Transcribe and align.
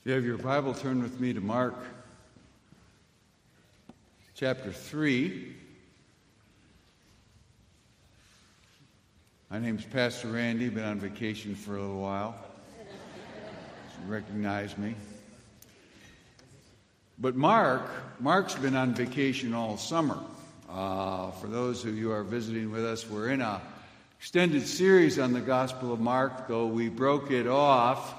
If 0.00 0.06
you 0.06 0.12
have 0.14 0.24
your 0.24 0.38
Bible, 0.38 0.72
turn 0.72 1.02
with 1.02 1.20
me 1.20 1.34
to 1.34 1.42
Mark 1.42 1.74
chapter 4.34 4.72
3. 4.72 5.54
My 9.50 9.58
name's 9.58 9.84
Pastor 9.84 10.28
Randy, 10.28 10.70
been 10.70 10.84
on 10.84 11.00
vacation 11.00 11.54
for 11.54 11.76
a 11.76 11.82
little 11.82 12.00
while. 12.00 12.34
You 12.78 14.10
recognize 14.10 14.78
me. 14.78 14.94
But 17.18 17.36
Mark, 17.36 17.82
Mark's 18.20 18.54
been 18.54 18.76
on 18.76 18.94
vacation 18.94 19.52
all 19.52 19.76
summer. 19.76 20.18
Uh, 20.70 21.30
for 21.32 21.46
those 21.46 21.84
of 21.84 21.94
you 21.94 22.06
who 22.06 22.12
are 22.12 22.24
visiting 22.24 22.72
with 22.72 22.86
us, 22.86 23.06
we're 23.06 23.28
in 23.28 23.42
a 23.42 23.60
extended 24.18 24.66
series 24.66 25.18
on 25.18 25.34
the 25.34 25.42
Gospel 25.42 25.92
of 25.92 26.00
Mark, 26.00 26.48
though 26.48 26.68
we 26.68 26.88
broke 26.88 27.30
it 27.30 27.46
off 27.46 28.14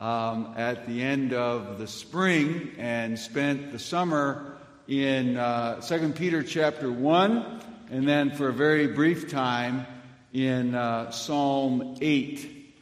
um, 0.00 0.54
at 0.56 0.86
the 0.86 1.02
end 1.02 1.32
of 1.32 1.78
the 1.78 1.86
spring 1.86 2.72
and 2.78 3.18
spent 3.18 3.72
the 3.72 3.78
summer 3.78 4.56
in 4.86 5.36
uh, 5.36 5.80
2 5.80 6.12
Peter 6.12 6.42
chapter 6.42 6.90
1, 6.90 7.60
and 7.90 8.08
then 8.08 8.30
for 8.30 8.48
a 8.48 8.52
very 8.52 8.86
brief 8.86 9.30
time 9.30 9.86
in 10.32 10.74
uh, 10.74 11.10
Psalm 11.10 11.96
8. 12.00 12.72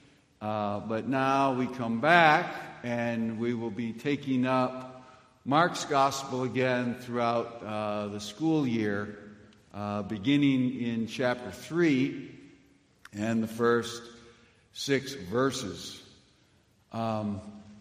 Uh, 0.41 0.81
but 0.81 1.09
now 1.09 1.55
we 1.55 1.67
come 1.67 2.01
back 2.01 2.55
and 2.83 3.39
we 3.41 3.55
will 3.55 3.71
be 3.71 3.93
taking 3.93 4.47
up 4.47 5.05
Mark's 5.45 5.85
gospel 5.85 6.43
again 6.43 6.95
throughout 6.95 7.63
uh, 7.65 8.09
the 8.09 8.21
school 8.21 8.67
year, 8.67 9.19
uh, 9.73 10.03
beginning 10.03 10.81
in 10.81 11.07
chapter 11.07 11.51
3 11.51 12.31
and 13.13 13.43
the 13.43 13.49
first 13.49 14.03
six 14.73 15.15
verses. 15.15 16.03
Um, 16.93 17.41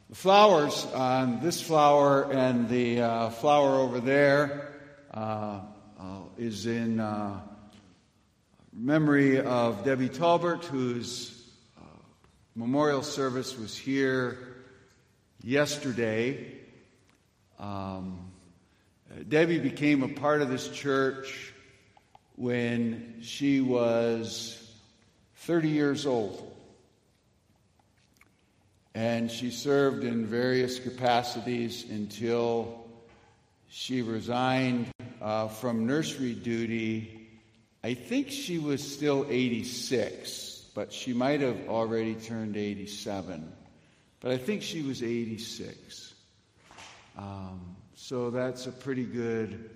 the 0.09 0.15
flowers 0.15 0.85
on 0.93 1.41
this 1.41 1.61
flower 1.61 2.31
and 2.31 2.69
the 2.69 3.01
uh, 3.01 3.29
flower 3.29 3.75
over 3.75 3.99
there 3.99 4.71
uh, 5.13 5.61
uh, 5.99 6.19
is 6.37 6.65
in 6.65 6.99
uh, 6.99 7.39
memory 8.73 9.39
of 9.39 9.83
Debbie 9.83 10.09
Talbert, 10.09 10.65
whose 10.65 11.49
uh, 11.77 11.81
memorial 12.55 13.03
service 13.03 13.57
was 13.57 13.77
here 13.77 14.55
yesterday. 15.43 16.55
Um, 17.59 18.31
Debbie 19.29 19.59
became 19.59 20.03
a 20.03 20.09
part 20.09 20.41
of 20.41 20.49
this 20.49 20.67
church 20.69 21.53
when 22.35 23.15
she 23.21 23.61
was 23.61 24.61
30 25.37 25.69
years 25.69 26.05
old. 26.05 26.54
And 28.95 29.29
she 29.29 29.51
served 29.51 30.05
in 30.05 30.25
various 30.25 30.79
capacities 30.79 31.89
until 31.89 32.87
she 33.67 34.01
resigned 34.01 34.87
uh, 35.21 35.49
from 35.49 35.85
nursery 35.85 36.33
duty. 36.33 37.27
I 37.83 37.93
think 37.93 38.29
she 38.29 38.57
was 38.57 38.81
still 38.81 39.25
86, 39.29 40.69
but 40.73 40.93
she 40.93 41.11
might 41.11 41.41
have 41.41 41.67
already 41.67 42.15
turned 42.15 42.55
87. 42.55 43.51
But 44.21 44.31
I 44.31 44.37
think 44.37 44.61
she 44.61 44.81
was 44.81 45.03
86. 45.03 46.13
Um, 47.17 47.75
so 47.95 48.29
that's 48.29 48.65
a 48.65 48.71
pretty 48.71 49.03
good 49.03 49.71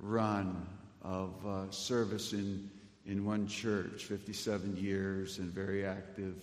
run 0.00 0.66
of 1.02 1.46
uh, 1.46 1.70
service 1.70 2.32
in, 2.32 2.68
in 3.06 3.24
one 3.24 3.46
church 3.46 4.04
57 4.04 4.76
years 4.76 5.38
and 5.38 5.52
very 5.52 5.86
active 5.86 6.34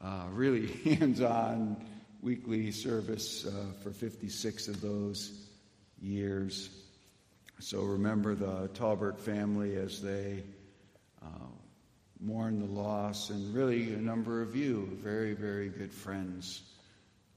uh, 0.00 0.26
really 0.30 0.66
hands 0.84 1.20
on 1.20 1.76
weekly 2.22 2.70
service 2.70 3.46
uh, 3.46 3.50
for 3.82 3.90
56 3.90 4.68
of 4.68 4.80
those 4.80 5.46
years. 6.00 6.70
So 7.60 7.82
remember 7.82 8.34
the 8.34 8.68
Talbert 8.74 9.20
family 9.20 9.76
as 9.76 10.00
they 10.00 10.42
uh, 11.22 11.46
mourn 12.20 12.60
the 12.60 12.66
loss, 12.66 13.30
and 13.30 13.54
really 13.54 13.92
a 13.92 13.98
number 13.98 14.42
of 14.42 14.56
you, 14.56 14.88
very, 15.02 15.34
very 15.34 15.68
good 15.68 15.92
friends 15.92 16.62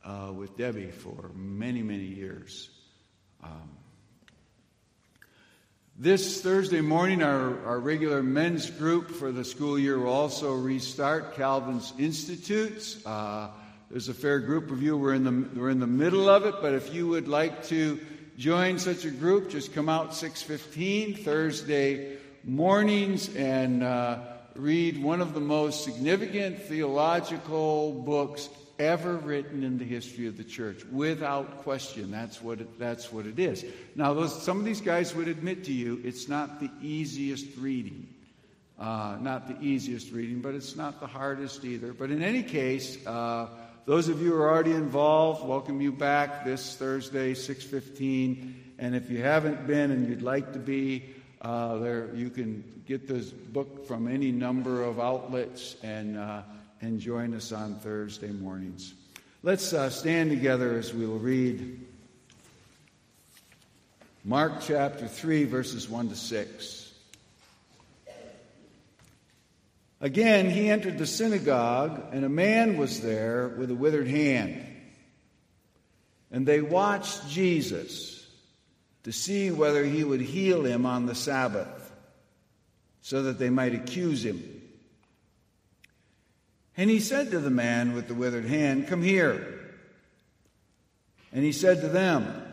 uh, 0.04 0.32
with 0.34 0.58
Debbie 0.58 0.92
for 0.92 1.32
many, 1.36 1.82
many 1.82 2.06
years. 2.06 2.70
Um, 3.44 3.70
this 6.00 6.42
Thursday 6.42 6.82
morning, 6.82 7.24
our, 7.24 7.66
our 7.66 7.80
regular 7.80 8.22
men's 8.22 8.70
group 8.70 9.10
for 9.10 9.32
the 9.32 9.44
school 9.44 9.80
year 9.80 9.98
will 9.98 10.14
also 10.14 10.54
restart 10.54 11.34
Calvin's 11.34 11.92
Institutes. 11.98 13.04
Uh, 13.04 13.50
there's 13.90 14.08
a 14.08 14.14
fair 14.14 14.40
group 14.40 14.70
of 14.70 14.84
you. 14.84 14.96
We're 14.96 15.16
in, 15.16 15.24
the, 15.24 15.60
we're 15.60 15.72
in 15.72 15.80
the 15.80 15.88
middle 15.88 16.30
of 16.30 16.46
it, 16.46 16.54
but 16.62 16.76
if 16.76 16.94
you 16.94 17.08
would 17.08 17.28
like 17.28 17.64
to 17.70 18.00
join 18.38 18.78
such 18.78 19.06
a 19.06 19.10
group, 19.10 19.50
just 19.50 19.74
come 19.74 19.90
out 19.90 20.12
6.15 20.12 21.24
Thursday 21.24 22.18
mornings 22.44 23.36
and 23.36 23.82
uh, 23.82 24.20
read 24.56 25.02
one 25.02 25.20
of 25.20 25.34
the 25.34 25.40
most 25.40 25.84
significant 25.84 26.62
theological 26.62 27.92
books 27.92 28.50
ever 28.80 29.18
written 29.18 29.64
in 29.64 29.78
the 29.78 29.86
history 29.86 30.28
of 30.28 30.38
the 30.38 30.44
church, 30.44 30.84
without 30.86 31.60
question. 31.60 32.12
That's 32.12 32.42
what 32.42 32.62
it, 32.62 32.80
that's 32.80 33.12
what 33.12 33.26
it 33.26 33.40
is. 33.40 33.66
Now, 33.96 34.14
those, 34.14 34.42
some 34.42 34.60
of 34.60 34.66
these 34.66 34.82
guys 34.82 35.16
would 35.16 35.28
admit 35.28 35.64
to 35.66 35.74
you 35.74 36.02
it's 36.04 36.28
not 36.28 36.60
the 36.60 36.70
easiest 36.82 37.58
reading. 37.58 38.08
Uh, 38.80 39.18
not 39.20 39.48
the 39.48 39.60
easiest 39.66 40.12
reading, 40.12 40.40
but 40.40 40.54
it's 40.54 40.76
not 40.76 41.00
the 41.00 41.08
hardest 41.08 41.66
either. 41.66 41.94
But 41.94 42.12
in 42.12 42.22
any 42.22 42.44
case, 42.44 43.04
uh, 43.08 43.48
those 43.86 44.08
of 44.08 44.22
you 44.22 44.34
who 44.34 44.36
are 44.36 44.52
already 44.52 44.74
involved, 44.74 45.48
welcome 45.48 45.82
you 45.82 45.92
back 45.92 46.46
this 46.46 46.76
Thursday, 46.76 47.34
6:15. 47.34 48.54
And 48.78 48.96
if 48.96 49.10
you 49.10 49.24
haven't 49.24 49.66
been 49.66 49.90
and 49.90 50.08
you'd 50.08 50.22
like 50.22 50.54
to 50.54 50.60
be, 50.60 51.16
uh, 51.42 51.78
there 51.78 52.14
you 52.14 52.30
can 52.30 52.64
get 52.86 53.08
this 53.08 53.32
book 53.32 53.88
from 53.88 54.08
any 54.08 54.32
number 54.32 54.84
of 54.84 55.00
outlets 55.00 55.76
and 55.82 56.18
uh, 56.18 56.42
and 56.82 57.00
join 57.00 57.34
us 57.34 57.52
on 57.52 57.76
Thursday 57.76 58.32
mornings. 58.32 58.94
Let's 59.44 59.74
uh, 59.74 59.90
stand 59.90 60.30
together 60.30 60.78
as 60.78 60.94
we'll 60.94 61.18
read 61.18 61.80
Mark 64.24 64.62
chapter 64.62 65.08
3, 65.08 65.46
verses 65.46 65.90
1 65.90 66.10
to 66.10 66.16
6. 66.16 66.94
Again, 70.00 70.50
he 70.50 70.70
entered 70.70 70.98
the 70.98 71.08
synagogue, 71.08 72.04
and 72.12 72.24
a 72.24 72.30
man 72.30 72.78
was 72.78 73.02
there 73.02 73.48
with 73.48 73.72
a 73.72 73.76
withered 73.76 74.08
hand. 74.08 74.64
And 76.32 76.46
they 76.46 76.62
watched 76.62 77.28
Jesus 77.30 78.28
to 79.04 79.12
see 79.12 79.50
whether 79.50 79.84
he 79.84 80.04
would 80.04 80.22
heal 80.22 80.66
him 80.66 80.86
on 80.86 81.06
the 81.06 81.16
Sabbath, 81.16 81.92
so 83.02 83.24
that 83.24 83.40
they 83.40 83.50
might 83.50 83.74
accuse 83.74 84.24
him. 84.26 84.57
And 86.78 86.92
he 86.92 87.00
said 87.00 87.32
to 87.32 87.40
the 87.40 87.50
man 87.50 87.96
with 87.96 88.08
the 88.08 88.14
withered 88.14 88.46
hand, 88.46 88.88
Come 88.88 89.02
here. 89.02 89.60
And 91.34 91.44
he 91.44 91.52
said 91.52 91.82
to 91.82 91.88
them, 91.88 92.44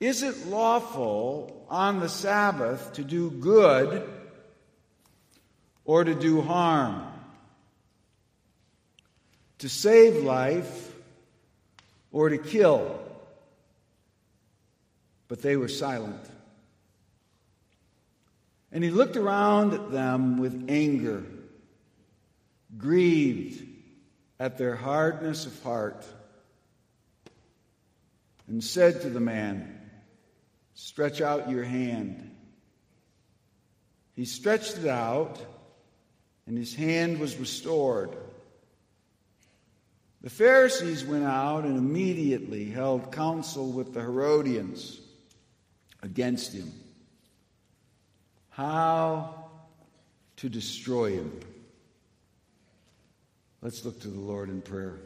Is 0.00 0.22
it 0.22 0.46
lawful 0.46 1.66
on 1.68 2.00
the 2.00 2.08
Sabbath 2.08 2.94
to 2.94 3.04
do 3.04 3.30
good 3.30 4.08
or 5.84 6.04
to 6.04 6.14
do 6.14 6.40
harm? 6.40 7.06
To 9.58 9.68
save 9.68 10.24
life 10.24 10.94
or 12.10 12.30
to 12.30 12.38
kill? 12.38 12.98
But 15.28 15.42
they 15.42 15.56
were 15.56 15.68
silent. 15.68 16.24
And 18.72 18.82
he 18.82 18.90
looked 18.90 19.16
around 19.16 19.74
at 19.74 19.90
them 19.92 20.38
with 20.38 20.64
anger 20.70 21.24
grieved 22.76 23.64
at 24.38 24.58
their 24.58 24.76
hardness 24.76 25.46
of 25.46 25.62
heart, 25.62 26.06
and 28.46 28.62
said 28.62 29.02
to 29.02 29.10
the 29.10 29.20
man, 29.20 29.74
Stretch 30.74 31.20
out 31.20 31.50
your 31.50 31.64
hand. 31.64 32.30
He 34.14 34.24
stretched 34.24 34.78
it 34.78 34.86
out, 34.86 35.40
and 36.46 36.56
his 36.56 36.74
hand 36.74 37.18
was 37.18 37.36
restored. 37.36 38.16
The 40.20 40.30
Pharisees 40.30 41.04
went 41.04 41.24
out 41.24 41.64
and 41.64 41.76
immediately 41.76 42.64
held 42.66 43.12
counsel 43.12 43.70
with 43.70 43.94
the 43.94 44.00
Herodians 44.00 45.00
against 46.02 46.52
him. 46.52 46.72
How 48.50 49.50
to 50.36 50.48
destroy 50.48 51.12
him. 51.12 51.40
Let's 53.60 53.84
look 53.84 54.00
to 54.02 54.08
the 54.08 54.20
Lord 54.20 54.50
in 54.50 54.62
prayer. 54.62 54.98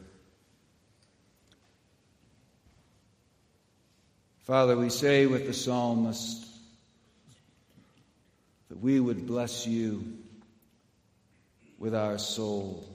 Father, 4.45 4.77
we 4.77 4.91
say 4.91 5.25
with 5.25 5.47
the 5.47 5.55
psalmist 5.55 6.47
that 8.69 8.79
we 8.79 9.01
would 9.01 9.27
bless 9.27 9.67
you 9.67 10.19
with 11.79 11.95
our 11.95 12.19
soul. 12.19 12.89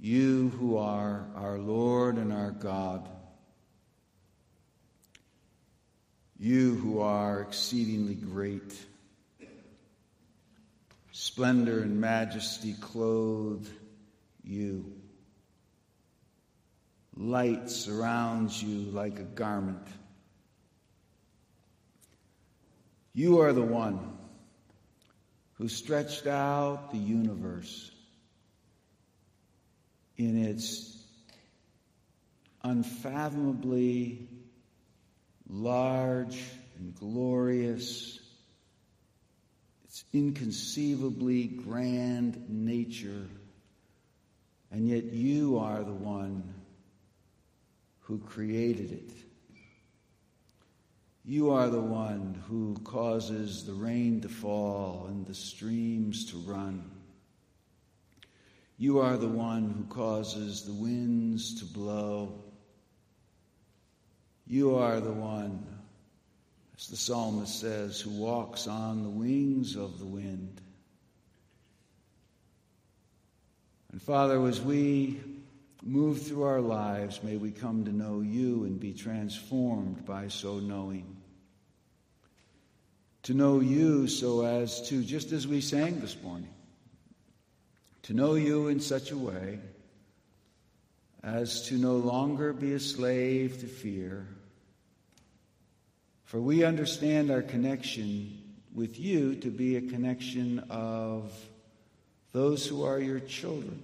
you 0.00 0.48
who 0.58 0.78
are 0.78 1.24
our 1.36 1.58
Lord 1.58 2.16
and 2.16 2.32
our 2.32 2.50
God, 2.50 3.08
you 6.36 6.74
who 6.74 6.98
are 6.98 7.40
exceedingly 7.40 8.16
great, 8.16 8.74
splendor 11.12 11.82
and 11.82 12.00
majesty 12.00 12.74
clothe 12.80 13.68
you. 14.44 14.92
Light 17.16 17.70
surrounds 17.70 18.62
you 18.62 18.90
like 18.90 19.18
a 19.18 19.24
garment. 19.24 19.86
You 23.14 23.40
are 23.40 23.52
the 23.52 23.60
one 23.60 24.16
who 25.54 25.68
stretched 25.68 26.26
out 26.26 26.92
the 26.92 26.98
universe 26.98 27.90
in 30.16 30.42
its 30.44 30.96
unfathomably 32.64 34.28
large 35.48 36.42
and 36.78 36.94
glorious, 36.94 38.18
its 39.84 40.04
inconceivably 40.12 41.46
grand 41.46 42.48
nature. 42.48 43.26
And 44.72 44.88
yet 44.88 45.04
you 45.12 45.58
are 45.58 45.84
the 45.84 45.92
one 45.92 46.54
who 48.00 48.18
created 48.18 48.90
it. 48.90 49.12
You 51.24 51.50
are 51.50 51.68
the 51.68 51.80
one 51.80 52.42
who 52.48 52.78
causes 52.82 53.64
the 53.64 53.74
rain 53.74 54.22
to 54.22 54.30
fall 54.30 55.06
and 55.08 55.26
the 55.26 55.34
streams 55.34 56.24
to 56.32 56.38
run. 56.38 56.90
You 58.78 59.00
are 59.00 59.18
the 59.18 59.28
one 59.28 59.68
who 59.70 59.84
causes 59.94 60.62
the 60.62 60.72
winds 60.72 61.60
to 61.60 61.66
blow. 61.66 62.42
You 64.46 64.76
are 64.76 65.00
the 65.00 65.12
one, 65.12 65.66
as 66.78 66.88
the 66.88 66.96
psalmist 66.96 67.60
says, 67.60 68.00
who 68.00 68.10
walks 68.10 68.66
on 68.66 69.02
the 69.02 69.10
wings 69.10 69.76
of 69.76 69.98
the 69.98 70.06
wind. 70.06 70.61
And 73.92 74.00
Father, 74.00 74.44
as 74.46 74.60
we 74.60 75.20
move 75.82 76.22
through 76.22 76.44
our 76.44 76.62
lives, 76.62 77.22
may 77.22 77.36
we 77.36 77.50
come 77.50 77.84
to 77.84 77.92
know 77.92 78.22
you 78.22 78.64
and 78.64 78.80
be 78.80 78.94
transformed 78.94 80.06
by 80.06 80.28
so 80.28 80.58
knowing. 80.58 81.18
To 83.24 83.34
know 83.34 83.60
you 83.60 84.08
so 84.08 84.46
as 84.46 84.88
to, 84.88 85.04
just 85.04 85.32
as 85.32 85.46
we 85.46 85.60
sang 85.60 86.00
this 86.00 86.20
morning, 86.22 86.48
to 88.04 88.14
know 88.14 88.34
you 88.34 88.68
in 88.68 88.80
such 88.80 89.10
a 89.10 89.16
way 89.16 89.60
as 91.22 91.68
to 91.68 91.74
no 91.74 91.96
longer 91.96 92.52
be 92.52 92.72
a 92.72 92.80
slave 92.80 93.60
to 93.60 93.66
fear. 93.66 94.26
For 96.24 96.40
we 96.40 96.64
understand 96.64 97.30
our 97.30 97.42
connection 97.42 98.38
with 98.74 98.98
you 98.98 99.36
to 99.36 99.50
be 99.50 99.76
a 99.76 99.82
connection 99.82 100.60
of 100.70 101.30
those 102.32 102.66
who 102.66 102.84
are 102.84 102.98
your 102.98 103.20
children. 103.20 103.82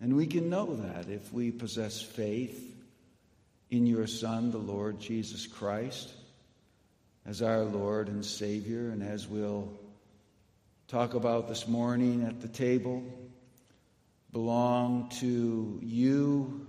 And 0.00 0.16
we 0.16 0.26
can 0.26 0.48
know 0.48 0.76
that 0.76 1.08
if 1.08 1.32
we 1.32 1.50
possess 1.50 2.00
faith 2.00 2.74
in 3.70 3.86
your 3.86 4.06
Son, 4.06 4.50
the 4.50 4.58
Lord 4.58 5.00
Jesus 5.00 5.46
Christ, 5.46 6.12
as 7.26 7.42
our 7.42 7.62
Lord 7.62 8.08
and 8.08 8.24
Savior, 8.24 8.90
and 8.90 9.02
as 9.02 9.26
we'll 9.26 9.72
talk 10.88 11.14
about 11.14 11.48
this 11.48 11.66
morning 11.66 12.24
at 12.24 12.40
the 12.40 12.48
table 12.48 13.02
belong 14.30 15.08
to 15.08 15.78
you 15.80 16.66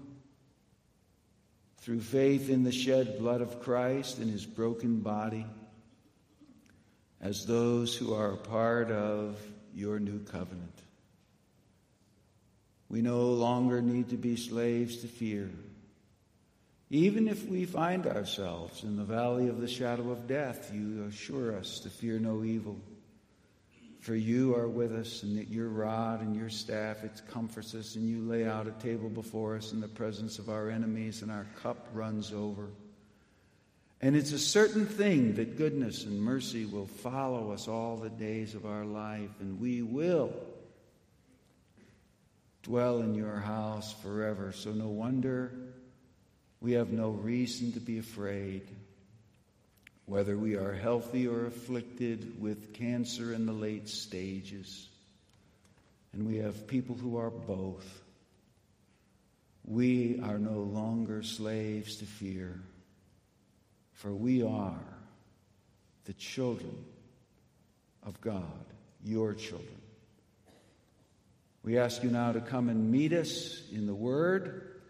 through 1.80 2.00
faith 2.00 2.50
in 2.50 2.64
the 2.64 2.72
shed 2.72 3.18
blood 3.20 3.42
of 3.42 3.60
Christ 3.62 4.20
and 4.20 4.32
his 4.32 4.46
broken 4.46 5.00
body 5.00 5.46
as 7.20 7.46
those 7.46 7.96
who 7.96 8.14
are 8.14 8.32
a 8.32 8.38
part 8.38 8.92
of 8.92 9.38
your 9.76 10.00
new 10.00 10.20
covenant. 10.20 10.82
We 12.90 13.02
no 13.02 13.30
longer 13.30 13.82
need 13.82 14.10
to 14.10 14.18
be 14.18 14.36
slaves 14.36 14.98
to 14.98 15.08
fear. 15.08 15.52
Even 16.90 17.28
if 17.28 17.48
we 17.48 17.66
find 17.66 18.08
ourselves 18.08 18.84
in 18.84 18.96
the 18.96 19.04
valley 19.04 19.50
of 19.50 19.60
the 19.60 19.68
shadow 19.68 20.12
of 20.12 20.28
death, 20.28 20.72
you 20.74 21.06
assure 21.10 21.58
us 21.58 21.80
to 21.80 21.90
fear 21.90 22.20
no 22.20 22.44
evil 22.44 22.80
for 24.06 24.16
you 24.16 24.56
are 24.56 24.68
with 24.68 24.92
us, 24.92 25.24
and 25.24 25.36
that 25.36 25.50
your 25.50 25.68
rod 25.68 26.22
and 26.22 26.36
your 26.36 26.48
staff, 26.48 27.04
it 27.04 27.20
comforts 27.28 27.74
us, 27.74 27.96
and 27.96 28.08
you 28.08 28.22
lay 28.22 28.46
out 28.46 28.68
a 28.68 28.72
table 28.74 29.10
before 29.10 29.56
us 29.56 29.74
in 29.74 29.82
the 29.82 29.88
presence 29.88 30.38
of 30.38 30.48
our 30.48 30.70
enemies, 30.70 31.24
and 31.24 31.32
our 31.32 31.48
cup 31.64 31.88
runs 31.92 32.32
over. 32.32 32.70
And 34.06 34.16
it's 34.16 34.34
a 34.34 34.38
certain 34.40 34.86
thing 34.86 35.34
that 35.38 35.58
goodness 35.58 36.04
and 36.06 36.22
mercy 36.22 36.68
will 36.68 36.86
follow 36.86 37.50
us 37.50 37.68
all 37.68 37.98
the 37.98 38.12
days 38.12 38.54
of 38.54 38.64
our 38.64 38.86
life, 38.86 39.32
and 39.40 39.60
we 39.60 39.82
will 39.82 40.32
dwell 42.62 43.00
in 43.00 43.16
your 43.16 43.38
house 43.38 43.92
forever. 44.04 44.52
So, 44.52 44.74
no 44.74 44.90
wonder 44.90 45.52
we 46.62 46.74
have 46.74 46.92
no 46.92 47.10
reason 47.10 47.72
to 47.72 47.80
be 47.80 47.98
afraid 47.98 48.68
whether 50.06 50.38
we 50.38 50.54
are 50.54 50.74
healthy 50.74 51.28
or 51.28 51.48
afflicted 51.48 52.40
with 52.40 52.76
cancer 52.76 53.34
in 53.34 53.48
the 53.48 53.54
late 53.54 53.90
stages. 53.90 54.88
And 56.14 56.28
we 56.28 56.38
have 56.38 56.68
people 56.68 56.96
who 56.96 57.18
are 57.18 57.32
both. 57.32 58.04
We 59.64 60.20
are 60.24 60.38
no 60.38 60.60
longer 60.60 61.24
slaves 61.24 61.96
to 61.96 62.06
fear, 62.06 62.62
for 63.96 64.14
we 64.14 64.44
are 64.44 64.80
the 66.06 66.14
children 66.14 66.86
of 68.04 68.22
God, 68.22 68.66
your 69.04 69.34
children. 69.34 69.82
We 71.64 71.80
ask 71.80 72.04
you 72.04 72.12
now 72.12 72.32
to 72.32 72.42
come 72.42 72.70
and 72.70 72.92
meet 72.92 73.12
us 73.12 73.64
in 73.72 73.88
the 73.88 73.96
Word 73.96 74.82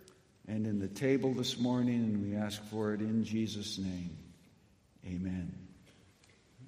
and 0.48 0.68
in 0.68 0.80
the 0.80 0.90
table 0.90 1.34
this 1.34 1.58
morning, 1.58 1.96
and 1.96 2.22
we 2.22 2.36
ask 2.36 2.62
for 2.66 2.94
it 2.94 3.00
in 3.00 3.24
Jesus' 3.24 3.78
name. 3.78 4.18
Amen. 5.08 5.54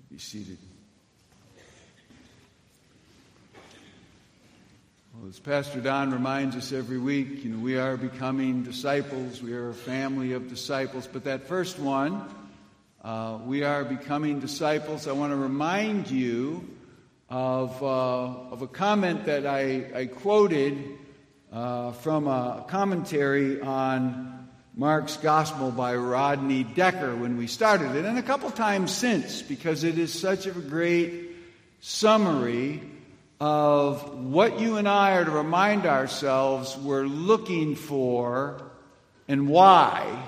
Be 0.09 0.17
seated. 0.17 0.59
Well, 5.19 5.29
as 5.29 5.39
Pastor 5.39 5.81
Don 5.81 6.11
reminds 6.11 6.55
us 6.55 6.71
every 6.71 6.99
week, 6.99 7.43
you 7.43 7.49
know, 7.49 7.57
we 7.57 7.75
are 7.75 7.97
becoming 7.97 8.61
disciples. 8.61 9.41
We 9.41 9.53
are 9.53 9.69
a 9.69 9.73
family 9.73 10.33
of 10.33 10.47
disciples. 10.47 11.07
But 11.11 11.23
that 11.23 11.47
first 11.47 11.79
one, 11.79 12.23
uh, 13.03 13.39
we 13.43 13.63
are 13.63 13.83
becoming 13.83 14.39
disciples. 14.39 15.07
I 15.07 15.13
want 15.13 15.31
to 15.31 15.35
remind 15.35 16.11
you 16.11 16.69
of, 17.31 17.81
uh, 17.81 17.85
of 17.87 18.61
a 18.61 18.67
comment 18.67 19.25
that 19.25 19.47
I, 19.47 19.85
I 19.95 20.05
quoted 20.05 20.99
uh, 21.51 21.93
from 21.93 22.27
a 22.27 22.65
commentary 22.67 23.59
on 23.59 24.47
Mark's 24.75 25.17
Gospel 25.17 25.71
by 25.71 25.95
Rodney 25.95 26.63
Decker 26.63 27.15
when 27.15 27.37
we 27.37 27.47
started 27.47 27.95
it, 27.95 28.05
and 28.05 28.19
a 28.19 28.23
couple 28.23 28.51
times 28.51 28.91
since, 28.91 29.41
because 29.41 29.83
it 29.83 29.97
is 29.97 30.13
such 30.13 30.45
a 30.45 30.51
great 30.51 31.31
summary 31.79 32.81
of 33.39 34.17
what 34.25 34.59
you 34.59 34.77
and 34.77 34.87
I 34.87 35.13
are 35.13 35.25
to 35.25 35.31
remind 35.31 35.85
ourselves 35.85 36.75
we're 36.77 37.05
looking 37.05 37.75
for 37.75 38.61
and 39.27 39.47
why 39.47 40.23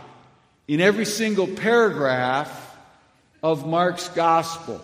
in 0.68 0.82
every 0.82 1.06
single 1.06 1.48
paragraph 1.48 2.78
of 3.42 3.66
Mark's 3.66 4.10
Gospel. 4.10 4.82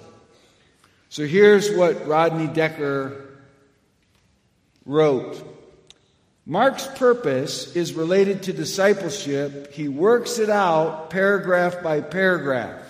So 1.09 1.25
here's 1.25 1.71
what 1.71 2.07
Rodney 2.07 2.47
Decker 2.47 3.25
wrote. 4.85 5.41
Mark's 6.47 6.87
purpose 6.95 7.75
is 7.75 7.93
related 7.93 8.43
to 8.43 8.53
discipleship. 8.53 9.73
He 9.73 9.87
works 9.87 10.39
it 10.39 10.49
out 10.49 11.09
paragraph 11.09 11.83
by 11.83 12.01
paragraph 12.01 12.84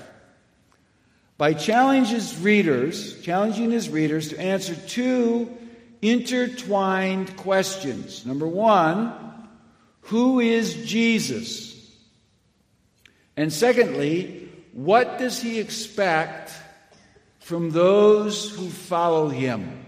by 1.38 1.54
challenging 1.54 2.16
his 2.16 2.40
readers, 2.40 3.22
challenging 3.22 3.72
his 3.72 3.90
readers 3.90 4.30
to 4.30 4.40
answer 4.40 4.76
two 4.76 5.56
intertwined 6.02 7.36
questions. 7.38 8.26
Number 8.26 8.48
one, 8.48 9.14
who 10.02 10.40
is 10.40 10.86
Jesus? 10.86 11.74
And 13.36 13.52
secondly, 13.52 14.50
what 14.72 15.18
does 15.18 15.42
he 15.42 15.60
expect 15.60 16.52
from 17.40 17.72
those 17.72 18.50
who 18.50 18.70
follow 18.70 19.30
him? 19.30 19.86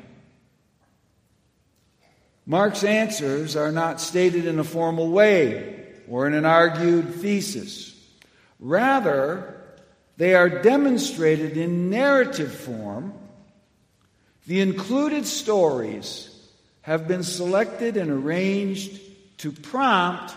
Mark's 2.46 2.84
answers 2.84 3.56
are 3.56 3.72
not 3.72 4.00
stated 4.00 4.46
in 4.46 4.60
a 4.60 4.64
formal 4.64 5.10
way 5.10 5.86
or 6.08 6.28
in 6.28 6.34
an 6.34 6.46
argued 6.46 7.16
thesis. 7.16 7.94
Rather, 8.60 9.57
they 10.18 10.34
are 10.34 10.50
demonstrated 10.50 11.58
in 11.58 11.90
narrative 11.90 12.52
form. 12.54 13.14
The 14.48 14.62
included 14.62 15.26
stories 15.28 16.34
have 16.82 17.08
been 17.08 17.24
selected 17.24 17.98
and 17.98 18.10
arranged 18.10 19.00
to 19.40 19.52
prompt 19.52 20.34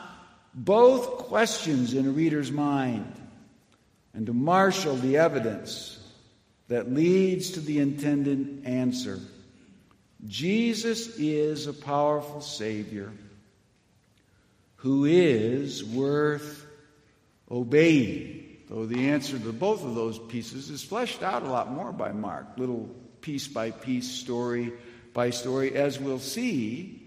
both 0.52 1.18
questions 1.18 1.94
in 1.94 2.06
a 2.06 2.10
reader's 2.10 2.52
mind 2.52 3.12
and 4.12 4.26
to 4.26 4.32
marshal 4.32 4.96
the 4.96 5.16
evidence 5.16 5.96
that 6.68 6.92
leads 6.92 7.52
to 7.52 7.60
the 7.60 7.78
intended 7.78 8.62
answer. 8.64 9.18
Jesus 10.26 11.16
is 11.18 11.66
a 11.66 11.72
powerful 11.72 12.40
Savior 12.40 13.10
who 14.76 15.04
is 15.04 15.84
worth 15.84 16.66
obeying. 17.50 18.39
Though 18.70 18.86
the 18.86 19.08
answer 19.08 19.36
to 19.36 19.52
both 19.52 19.84
of 19.84 19.96
those 19.96 20.16
pieces 20.16 20.70
is 20.70 20.84
fleshed 20.84 21.24
out 21.24 21.42
a 21.42 21.48
lot 21.48 21.72
more 21.72 21.90
by 21.90 22.12
Mark, 22.12 22.46
little 22.56 22.88
piece 23.20 23.48
by 23.48 23.72
piece, 23.72 24.08
story 24.08 24.72
by 25.12 25.30
story, 25.30 25.74
as 25.74 25.98
we'll 25.98 26.20
see 26.20 27.02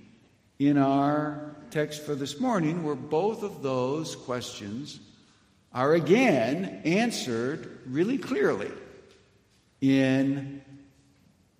in 0.59 0.77
our 0.77 1.55
text 1.71 2.03
for 2.03 2.15
this 2.15 2.37
morning, 2.37 2.83
where 2.83 2.95
both 2.95 3.43
of 3.43 3.63
those 3.63 4.13
questions 4.13 4.99
are 5.71 5.93
again 5.93 6.81
answered 6.83 7.79
really 7.87 8.17
clearly 8.17 8.71
in 9.79 10.61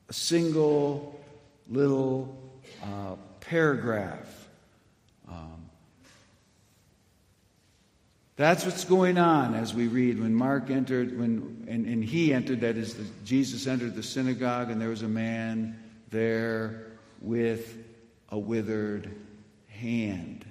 a 0.10 0.14
single 0.14 1.18
little 1.70 2.52
uh, 2.84 3.16
paragraph. 3.40 4.43
That's 8.36 8.66
what's 8.66 8.84
going 8.84 9.18
on 9.18 9.54
as 9.54 9.74
we 9.76 9.88
read 9.88 10.20
when 10.20 10.34
Mark 10.34 10.72
entered, 10.72 11.18
when 11.18 11.66
and, 11.68 11.86
and 11.86 12.04
he 12.04 12.34
entered, 12.34 12.62
that 12.62 12.78
is, 12.78 12.96
the, 12.96 13.06
Jesus 13.24 13.68
entered 13.68 13.96
the 13.96 14.04
synagogue, 14.04 14.72
and 14.72 14.82
there 14.82 14.90
was 14.90 15.04
a 15.04 15.08
man 15.08 15.80
there 16.10 16.88
with 17.22 17.78
a 18.30 18.38
withered 18.38 19.14
hand. 19.68 20.46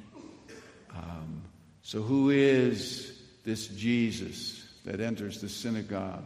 Um, 0.91 1.43
so, 1.83 2.03
who 2.03 2.31
is 2.31 3.21
this 3.45 3.67
Jesus 3.67 4.65
that 4.85 5.01
enters 5.01 5.41
the 5.41 5.49
synagogue? 5.49 6.25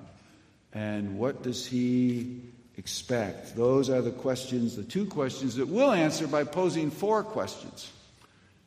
And 0.73 1.19
what 1.19 1.43
does 1.43 1.67
he 1.67 2.43
expect? 2.77 3.57
Those 3.57 3.89
are 3.89 4.03
the 4.03 4.11
questions, 4.11 4.77
the 4.77 4.85
two 4.85 5.07
questions 5.07 5.57
that 5.57 5.69
we'll 5.69 5.93
answer 5.93 6.27
by 6.27 6.45
posing 6.45 6.91
four 6.91 7.23
questions 7.23 7.91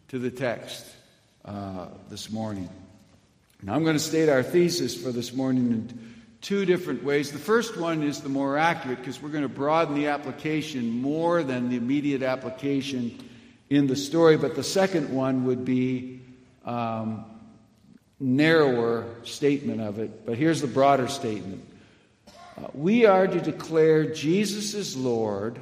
to 0.07 0.17
the 0.17 0.31
text 0.31 0.87
uh, 1.45 1.87
this 2.09 2.31
morning. 2.31 2.69
Now, 3.61 3.73
I'm 3.75 3.83
going 3.83 3.97
to 3.97 3.99
state 3.99 4.29
our 4.29 4.41
thesis 4.41 4.95
for 4.95 5.11
this 5.11 5.33
morning 5.33 5.71
in 5.71 6.13
two 6.39 6.65
different 6.65 7.03
ways. 7.03 7.31
The 7.33 7.39
first 7.39 7.75
one 7.75 8.03
is 8.03 8.21
the 8.21 8.29
more 8.29 8.57
accurate 8.57 8.99
because 8.99 9.21
we're 9.21 9.29
going 9.29 9.43
to 9.43 9.49
broaden 9.49 9.95
the 9.95 10.07
application 10.07 10.89
more 10.89 11.43
than 11.43 11.69
the 11.69 11.75
immediate 11.75 12.23
application 12.23 13.19
in 13.69 13.87
the 13.87 13.97
story, 13.97 14.37
but 14.37 14.55
the 14.55 14.63
second 14.63 15.13
one 15.13 15.43
would 15.43 15.65
be 15.65 16.21
um, 16.63 17.25
narrower 18.17 19.13
statement 19.23 19.81
of 19.81 19.99
it. 19.99 20.25
But 20.25 20.37
here's 20.37 20.61
the 20.61 20.67
broader 20.67 21.09
statement 21.09 21.65
we 22.73 23.05
are 23.05 23.27
to 23.27 23.39
declare 23.39 24.13
Jesus 24.13 24.73
is 24.73 24.95
Lord 24.95 25.59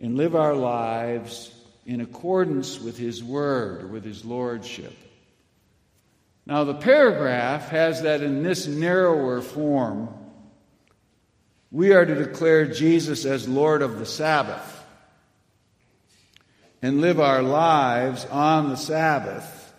and 0.00 0.16
live 0.16 0.34
our 0.34 0.54
lives 0.54 1.54
in 1.86 2.00
accordance 2.00 2.80
with 2.80 2.96
His 2.98 3.22
Word, 3.22 3.90
with 3.90 4.04
His 4.04 4.24
Lordship. 4.24 4.94
Now, 6.44 6.64
the 6.64 6.74
paragraph 6.74 7.68
has 7.68 8.02
that 8.02 8.22
in 8.22 8.42
this 8.42 8.66
narrower 8.66 9.40
form. 9.40 10.08
We 11.70 11.92
are 11.92 12.04
to 12.04 12.14
declare 12.14 12.66
Jesus 12.66 13.24
as 13.24 13.48
Lord 13.48 13.80
of 13.80 13.98
the 13.98 14.06
Sabbath 14.06 14.84
and 16.82 17.00
live 17.00 17.20
our 17.20 17.42
lives 17.42 18.26
on 18.26 18.68
the 18.68 18.76
Sabbath 18.76 19.72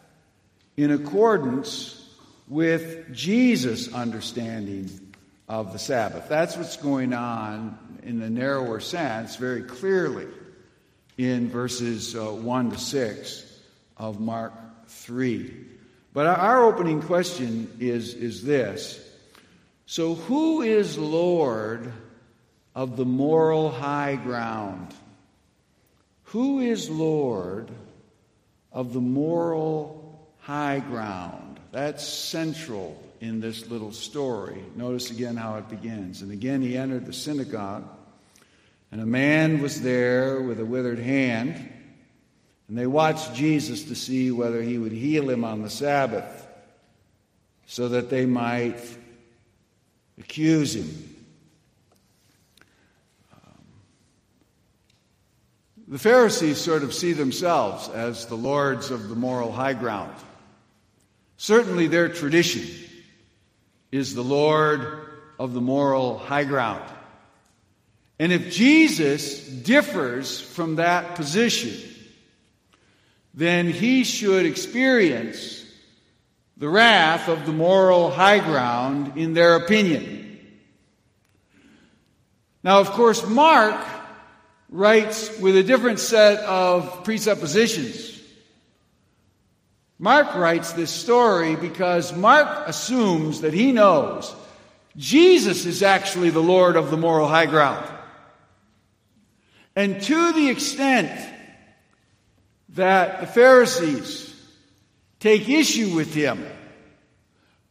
in 0.77 0.89
accordance 0.91 1.99
with 2.47 3.13
Jesus' 3.13 3.93
understanding 3.93 5.13
of 5.49 5.73
the 5.73 5.79
Sabbath. 5.79 6.29
That's 6.29 6.55
what's 6.55 6.77
going 6.77 7.13
on 7.13 7.77
in 8.03 8.19
the 8.19 8.29
narrower 8.29 8.79
sense 8.79 9.35
very 9.35 9.63
clearly 9.63 10.27
in 11.17 11.49
verses 11.49 12.15
uh, 12.15 12.31
1 12.31 12.71
to 12.71 12.77
6 12.77 13.59
of 13.97 14.19
Mark 14.19 14.53
3. 14.87 15.72
But 16.13 16.27
our 16.27 16.63
opening 16.63 17.01
question 17.01 17.75
is, 17.79 18.13
is 18.13 18.43
this 18.43 18.99
So, 19.87 20.13
who 20.13 20.61
is 20.61 20.97
Lord 20.97 21.91
of 22.75 22.97
the 22.97 23.05
moral 23.05 23.71
high 23.71 24.15
ground? 24.15 24.93
Who 26.25 26.59
is 26.59 26.89
Lord 26.89 27.69
of 28.71 28.93
the 28.93 29.01
moral 29.01 30.29
high 30.39 30.79
ground? 30.79 31.59
That's 31.71 32.07
central 32.07 33.01
in 33.19 33.39
this 33.39 33.67
little 33.67 33.91
story. 33.91 34.63
Notice 34.75 35.09
again 35.09 35.35
how 35.35 35.55
it 35.57 35.69
begins. 35.69 36.21
And 36.21 36.31
again, 36.31 36.61
he 36.61 36.77
entered 36.77 37.07
the 37.07 37.13
synagogue, 37.13 37.87
and 38.91 39.01
a 39.01 39.05
man 39.05 39.61
was 39.61 39.81
there 39.81 40.41
with 40.41 40.59
a 40.59 40.65
withered 40.65 40.99
hand. 40.99 41.72
And 42.73 42.79
they 42.79 42.87
watched 42.87 43.35
Jesus 43.35 43.83
to 43.83 43.93
see 43.93 44.31
whether 44.31 44.59
he 44.59 44.79
would 44.79 44.93
heal 44.93 45.29
him 45.29 45.43
on 45.45 45.61
the 45.61 45.69
Sabbath 45.69 46.47
so 47.67 47.89
that 47.89 48.09
they 48.09 48.25
might 48.25 48.79
accuse 50.17 50.75
him. 50.75 51.15
Um, 53.31 53.63
the 55.87 55.99
Pharisees 55.99 56.57
sort 56.57 56.81
of 56.81 56.95
see 56.95 57.13
themselves 57.13 57.89
as 57.89 58.25
the 58.25 58.33
lords 58.33 58.89
of 58.89 59.07
the 59.07 59.15
moral 59.15 59.51
high 59.51 59.75
ground. 59.75 60.15
Certainly, 61.37 61.89
their 61.89 62.09
tradition 62.09 62.89
is 63.91 64.15
the 64.15 64.23
Lord 64.23 65.09
of 65.37 65.53
the 65.53 65.61
moral 65.61 66.17
high 66.17 66.45
ground. 66.45 66.83
And 68.17 68.31
if 68.31 68.51
Jesus 68.51 69.47
differs 69.47 70.41
from 70.41 70.77
that 70.77 71.13
position, 71.13 71.91
then 73.33 73.69
he 73.69 74.03
should 74.03 74.45
experience 74.45 75.65
the 76.57 76.69
wrath 76.69 77.27
of 77.27 77.45
the 77.45 77.51
moral 77.51 78.11
high 78.11 78.39
ground 78.39 79.17
in 79.17 79.33
their 79.33 79.55
opinion. 79.55 80.39
Now, 82.63 82.79
of 82.79 82.91
course, 82.91 83.27
Mark 83.27 83.83
writes 84.69 85.37
with 85.39 85.57
a 85.57 85.63
different 85.63 85.99
set 85.99 86.39
of 86.39 87.03
presuppositions. 87.03 88.21
Mark 89.99 90.35
writes 90.35 90.73
this 90.73 90.91
story 90.91 91.55
because 91.55 92.15
Mark 92.15 92.67
assumes 92.67 93.41
that 93.41 93.53
he 93.53 93.71
knows 93.71 94.33
Jesus 94.95 95.65
is 95.65 95.81
actually 95.81 96.29
the 96.29 96.41
Lord 96.41 96.75
of 96.75 96.91
the 96.91 96.97
moral 96.97 97.27
high 97.27 97.47
ground. 97.47 97.89
And 99.75 100.01
to 100.03 100.33
the 100.33 100.49
extent 100.49 101.11
that 102.73 103.21
the 103.21 103.27
Pharisees 103.27 104.33
take 105.19 105.47
issue 105.49 105.95
with 105.95 106.13
him, 106.13 106.45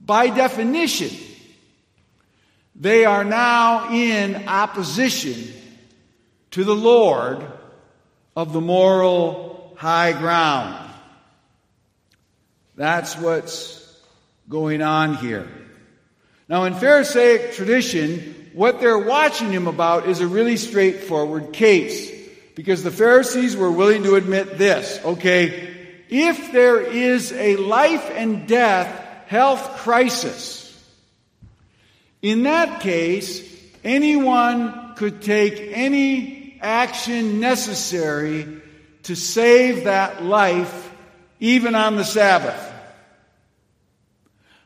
by 0.01 0.29
definition, 0.29 1.11
they 2.75 3.05
are 3.05 3.25
now 3.25 3.93
in 3.93 4.49
opposition 4.49 5.53
to 6.53 6.65
the 6.65 6.75
Lord 6.75 7.45
of 8.35 8.53
the 8.53 8.61
moral 8.61 9.75
high 9.77 10.13
ground. 10.13 10.91
That's 12.75 13.17
what's 13.17 14.01
going 14.49 14.83
on 14.83 15.17
here. 15.17 15.49
Now, 16.49 16.65
in 16.65 16.75
Pharisaic 16.75 17.53
tradition, 17.53 18.51
what 18.53 18.81
they're 18.81 18.99
watching 18.99 19.51
him 19.51 19.67
about 19.67 20.09
is 20.09 20.21
a 20.21 20.27
really 20.27 20.57
straightforward 20.57 21.53
case. 21.53 22.22
Because 22.55 22.83
the 22.83 22.91
Pharisees 22.91 23.57
were 23.57 23.71
willing 23.71 24.03
to 24.03 24.15
admit 24.17 24.59
this, 24.59 25.01
okay? 25.05 25.75
If 26.09 26.53
there 26.53 26.81
is 26.81 27.33
a 27.33 27.57
life 27.57 28.11
and 28.11 28.47
death 28.47 29.27
health 29.27 29.79
crisis, 29.79 30.61
in 32.21 32.43
that 32.43 32.81
case, 32.81 33.43
anyone 33.83 34.95
could 34.97 35.23
take 35.23 35.59
any 35.73 36.59
action 36.61 37.41
necessary 37.41 38.61
to 39.05 39.17
save 39.17 39.85
that 39.85 40.23
life 40.23 40.93
even 41.41 41.75
on 41.75 41.97
the 41.97 42.05
Sabbath. 42.05 42.73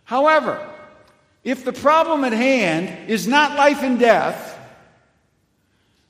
However, 0.05 0.69
if 1.43 1.64
the 1.64 1.73
problem 1.73 2.25
at 2.25 2.33
hand 2.33 3.09
is 3.09 3.26
not 3.26 3.57
life 3.57 3.83
and 3.83 3.99
death, 3.99 4.59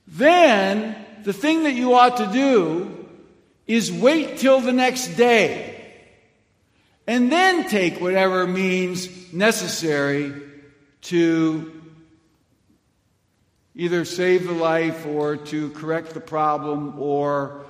then 0.07 0.95
the 1.23 1.33
thing 1.33 1.63
that 1.63 1.73
you 1.73 1.93
ought 1.93 2.17
to 2.17 2.27
do 2.27 3.05
is 3.65 3.91
wait 3.91 4.37
till 4.37 4.61
the 4.61 4.71
next 4.71 5.15
day 5.15 5.73
and 7.07 7.31
then 7.31 7.69
take 7.69 8.01
whatever 8.01 8.45
means 8.45 9.33
necessary 9.33 10.33
to 11.01 11.73
either 13.75 14.03
save 14.03 14.47
the 14.47 14.53
life 14.53 15.05
or 15.05 15.37
to 15.37 15.69
correct 15.71 16.13
the 16.13 16.19
problem 16.19 16.99
or 16.99 17.65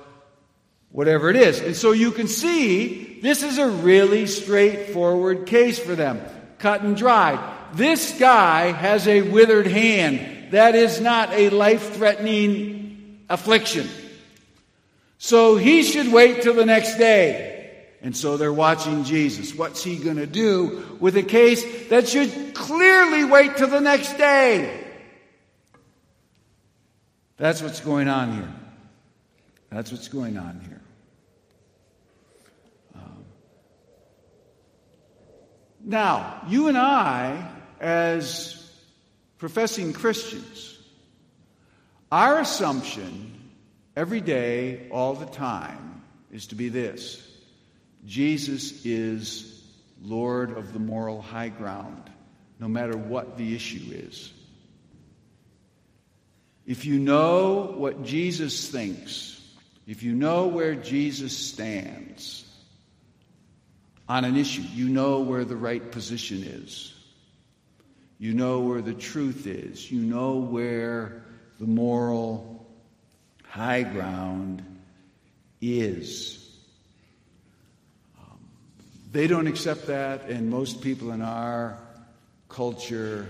whatever 0.90 1.30
it 1.30 1.36
is. 1.36 1.60
And 1.60 1.76
so 1.76 1.92
you 1.92 2.10
can 2.10 2.26
see 2.26 3.20
this 3.20 3.42
is 3.42 3.58
a 3.58 3.68
really 3.68 4.26
straightforward 4.26 5.46
case 5.46 5.78
for 5.78 5.94
them. 5.94 6.20
Cut 6.58 6.82
and 6.82 6.96
dried. 6.96 7.38
This 7.74 8.18
guy 8.18 8.72
has 8.72 9.06
a 9.06 9.22
withered 9.22 9.66
hand. 9.66 10.52
That 10.52 10.74
is 10.74 11.00
not 11.00 11.32
a 11.32 11.50
life 11.50 11.94
threatening 11.94 12.87
affliction. 13.28 13.88
So 15.18 15.56
he 15.56 15.82
should 15.82 16.12
wait 16.12 16.42
till 16.42 16.54
the 16.54 16.66
next 16.66 16.96
day. 16.96 17.56
And 18.00 18.16
so 18.16 18.36
they're 18.36 18.52
watching 18.52 19.02
Jesus. 19.04 19.54
What's 19.54 19.82
he 19.82 19.96
going 19.96 20.16
to 20.16 20.26
do 20.26 20.96
with 21.00 21.16
a 21.16 21.22
case 21.22 21.88
that 21.88 22.08
should 22.08 22.54
clearly 22.54 23.24
wait 23.24 23.56
till 23.56 23.68
the 23.68 23.80
next 23.80 24.16
day? 24.16 24.84
That's 27.36 27.62
what's 27.62 27.80
going 27.80 28.08
on 28.08 28.32
here. 28.34 28.54
That's 29.70 29.92
what's 29.92 30.08
going 30.08 30.38
on 30.38 30.60
here. 30.60 30.80
Um, 32.94 33.24
now, 35.84 36.42
you 36.48 36.68
and 36.68 36.78
I, 36.78 37.50
as 37.80 38.70
professing 39.38 39.92
Christians, 39.92 40.67
our 42.10 42.40
assumption 42.40 43.38
every 43.96 44.20
day, 44.20 44.88
all 44.90 45.14
the 45.14 45.26
time, 45.26 46.02
is 46.30 46.46
to 46.48 46.54
be 46.54 46.68
this 46.68 47.26
Jesus 48.06 48.84
is 48.84 49.62
Lord 50.02 50.56
of 50.56 50.72
the 50.72 50.78
moral 50.78 51.20
high 51.20 51.48
ground, 51.48 52.10
no 52.58 52.68
matter 52.68 52.96
what 52.96 53.36
the 53.36 53.54
issue 53.54 53.90
is. 53.90 54.32
If 56.66 56.84
you 56.84 56.98
know 56.98 57.72
what 57.76 58.04
Jesus 58.04 58.68
thinks, 58.68 59.40
if 59.86 60.02
you 60.02 60.12
know 60.12 60.48
where 60.48 60.74
Jesus 60.74 61.36
stands 61.36 62.44
on 64.08 64.24
an 64.24 64.36
issue, 64.36 64.62
you 64.74 64.88
know 64.88 65.20
where 65.20 65.44
the 65.44 65.56
right 65.56 65.90
position 65.90 66.42
is. 66.42 66.94
You 68.18 68.34
know 68.34 68.60
where 68.60 68.82
the 68.82 68.94
truth 68.94 69.46
is. 69.46 69.90
You 69.90 70.00
know 70.00 70.36
where 70.36 71.24
the 71.58 71.66
moral 71.66 72.66
high 73.44 73.82
ground 73.82 74.62
is. 75.60 76.56
Um, 78.18 78.38
they 79.10 79.26
don't 79.26 79.46
accept 79.46 79.86
that, 79.86 80.28
and 80.28 80.50
most 80.50 80.80
people 80.80 81.10
in 81.10 81.22
our 81.22 81.78
culture 82.48 83.28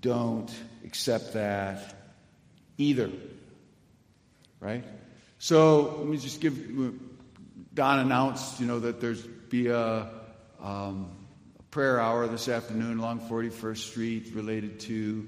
don't 0.00 0.50
accept 0.84 1.34
that 1.34 1.94
either. 2.78 3.10
Right? 4.60 4.84
So 5.38 5.96
let 5.98 6.06
me 6.06 6.16
just 6.16 6.40
give. 6.40 6.56
Don 7.74 8.00
announced, 8.00 8.58
you 8.58 8.66
know, 8.66 8.80
that 8.80 9.00
there's 9.00 9.22
be 9.22 9.68
a, 9.68 10.08
um, 10.60 11.10
a 11.58 11.62
prayer 11.70 12.00
hour 12.00 12.26
this 12.26 12.48
afternoon 12.48 12.98
along 12.98 13.20
41st 13.20 13.76
Street 13.78 14.32
related 14.34 14.80
to 14.80 15.26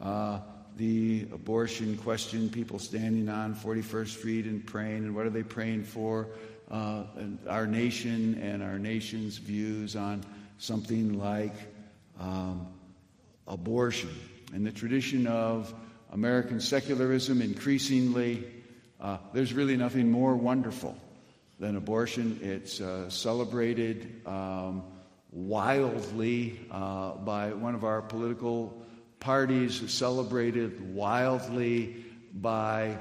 uh, 0.00 0.40
the 0.76 1.26
abortion 1.32 1.96
question. 1.98 2.48
People 2.48 2.78
standing 2.78 3.28
on 3.28 3.54
41st 3.54 4.08
Street 4.08 4.46
and 4.46 4.66
praying, 4.66 5.04
and 5.04 5.14
what 5.14 5.26
are 5.26 5.30
they 5.30 5.42
praying 5.42 5.84
for? 5.84 6.28
Uh, 6.70 7.04
our 7.48 7.66
nation 7.66 8.40
and 8.42 8.62
our 8.62 8.78
nation's 8.78 9.36
views 9.36 9.94
on 9.94 10.24
something 10.58 11.18
like 11.18 11.54
um, 12.18 12.66
abortion 13.46 14.10
and 14.52 14.66
the 14.66 14.72
tradition 14.72 15.26
of 15.26 15.74
American 16.12 16.60
secularism 16.60 17.40
increasingly, 17.40 18.44
uh, 19.00 19.16
there's 19.32 19.54
really 19.54 19.76
nothing 19.76 20.10
more 20.10 20.36
wonderful 20.36 20.96
than 21.58 21.76
abortion. 21.76 22.38
It's 22.42 22.80
uh, 22.80 23.08
celebrated 23.08 24.26
um, 24.26 24.82
wildly 25.30 26.60
uh, 26.70 27.12
by 27.12 27.54
one 27.54 27.74
of 27.74 27.84
our 27.84 28.02
political 28.02 28.81
parties, 29.22 29.88
celebrated 29.90 30.94
wildly 30.94 32.04
by 32.34 32.98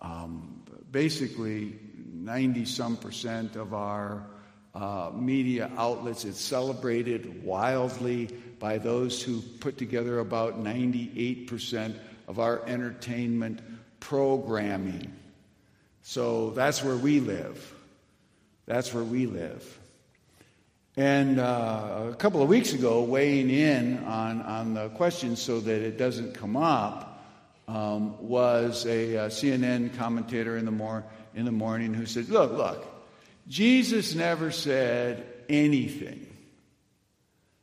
um, 0.00 0.62
basically 0.90 1.78
90 2.12 2.64
some 2.64 2.96
percent 2.96 3.54
of 3.54 3.72
our 3.72 4.26
uh, 4.74 5.10
media 5.14 5.70
outlets. 5.76 6.24
It's 6.24 6.40
celebrated 6.40 7.44
wildly 7.44 8.30
by 8.58 8.78
those 8.78 9.22
who 9.22 9.40
put 9.40 9.78
together 9.78 10.18
about 10.18 10.62
98% 10.62 11.94
of 12.26 12.40
our 12.40 12.66
entertainment 12.66 13.60
programming. 14.00 15.12
So 16.02 16.50
that's 16.50 16.82
where 16.82 16.96
we 16.96 17.20
live. 17.20 17.74
That's 18.66 18.92
where 18.92 19.04
we 19.04 19.26
live. 19.26 19.78
And 20.96 21.40
uh, 21.40 22.10
a 22.10 22.14
couple 22.16 22.42
of 22.42 22.48
weeks 22.48 22.74
ago, 22.74 23.02
weighing 23.02 23.48
in 23.48 24.04
on, 24.04 24.42
on 24.42 24.74
the 24.74 24.90
question 24.90 25.36
so 25.36 25.58
that 25.60 25.82
it 25.82 25.96
doesn't 25.96 26.34
come 26.34 26.56
up, 26.56 27.08
um, 27.66 28.28
was 28.28 28.84
a, 28.84 29.14
a, 29.14 29.26
CNN 29.28 29.96
commentator 29.96 30.58
in 30.58 30.66
the, 30.66 30.70
mor- 30.70 31.04
in 31.34 31.46
the 31.46 31.52
morning 31.52 31.94
who 31.94 32.04
said, 32.04 32.28
Look, 32.28 32.52
look, 32.52 32.84
Jesus 33.48 34.14
never 34.14 34.50
said 34.50 35.24
anything 35.48 36.26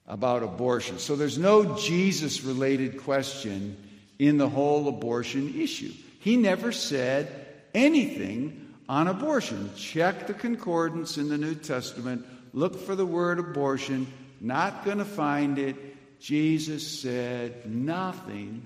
about 0.07 0.41
abortion. 0.41 0.97
So 0.97 1.15
there's 1.15 1.37
no 1.37 1.77
Jesus 1.77 2.43
related 2.43 3.03
question 3.03 3.77
in 4.17 4.37
the 4.37 4.49
whole 4.49 4.87
abortion 4.87 5.61
issue. 5.61 5.93
He 6.19 6.35
never 6.35 6.71
said 6.71 7.45
anything 7.75 8.73
on 8.89 9.07
abortion. 9.07 9.69
Check 9.75 10.25
the 10.25 10.33
concordance 10.33 11.17
in 11.17 11.29
the 11.29 11.37
New 11.37 11.53
Testament, 11.53 12.25
look 12.53 12.79
for 12.79 12.95
the 12.95 13.05
word 13.05 13.39
abortion, 13.39 14.07
not 14.41 14.85
going 14.85 14.97
to 14.97 15.05
find 15.05 15.57
it. 15.57 15.75
Jesus 16.19 16.85
said 17.01 17.65
nothing 17.65 18.65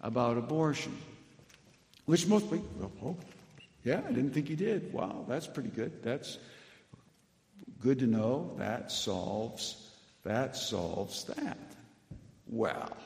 about 0.00 0.38
abortion. 0.38 0.96
Which 2.04 2.26
most 2.26 2.50
people, 2.50 2.92
oh, 3.04 3.16
yeah, 3.84 4.00
I 4.06 4.12
didn't 4.12 4.30
think 4.30 4.48
he 4.48 4.56
did. 4.56 4.92
Wow, 4.92 5.24
that's 5.28 5.46
pretty 5.46 5.70
good. 5.70 6.02
That's 6.02 6.38
good 7.80 7.98
to 7.98 8.06
know. 8.06 8.52
That 8.58 8.92
solves 8.92 9.86
that 10.26 10.56
solves 10.56 11.24
that. 11.24 11.56
Well, 12.48 12.96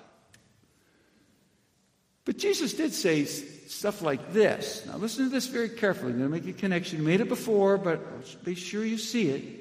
but 2.24 2.38
Jesus 2.38 2.72
did 2.72 2.92
say 2.92 3.24
stuff 3.24 4.02
like 4.02 4.32
this. 4.32 4.84
Now, 4.86 4.96
listen 4.96 5.24
to 5.24 5.30
this 5.30 5.46
very 5.46 5.68
carefully. 5.68 6.12
I'm 6.12 6.18
going 6.18 6.30
to 6.30 6.36
make 6.36 6.48
a 6.48 6.58
connection. 6.58 6.98
You 6.98 7.04
made 7.04 7.20
it 7.20 7.28
before, 7.28 7.76
but 7.76 8.42
be 8.44 8.54
sure 8.54 8.84
you 8.84 8.98
see 8.98 9.28
it. 9.28 9.59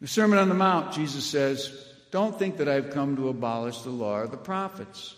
The 0.00 0.06
Sermon 0.06 0.38
on 0.38 0.48
the 0.48 0.54
Mount, 0.54 0.92
Jesus 0.92 1.24
says, 1.24 1.72
Don't 2.10 2.38
think 2.38 2.58
that 2.58 2.68
I've 2.68 2.90
come 2.90 3.16
to 3.16 3.28
abolish 3.28 3.80
the 3.80 3.90
law 3.90 4.18
or 4.18 4.26
the 4.26 4.36
prophets, 4.36 5.14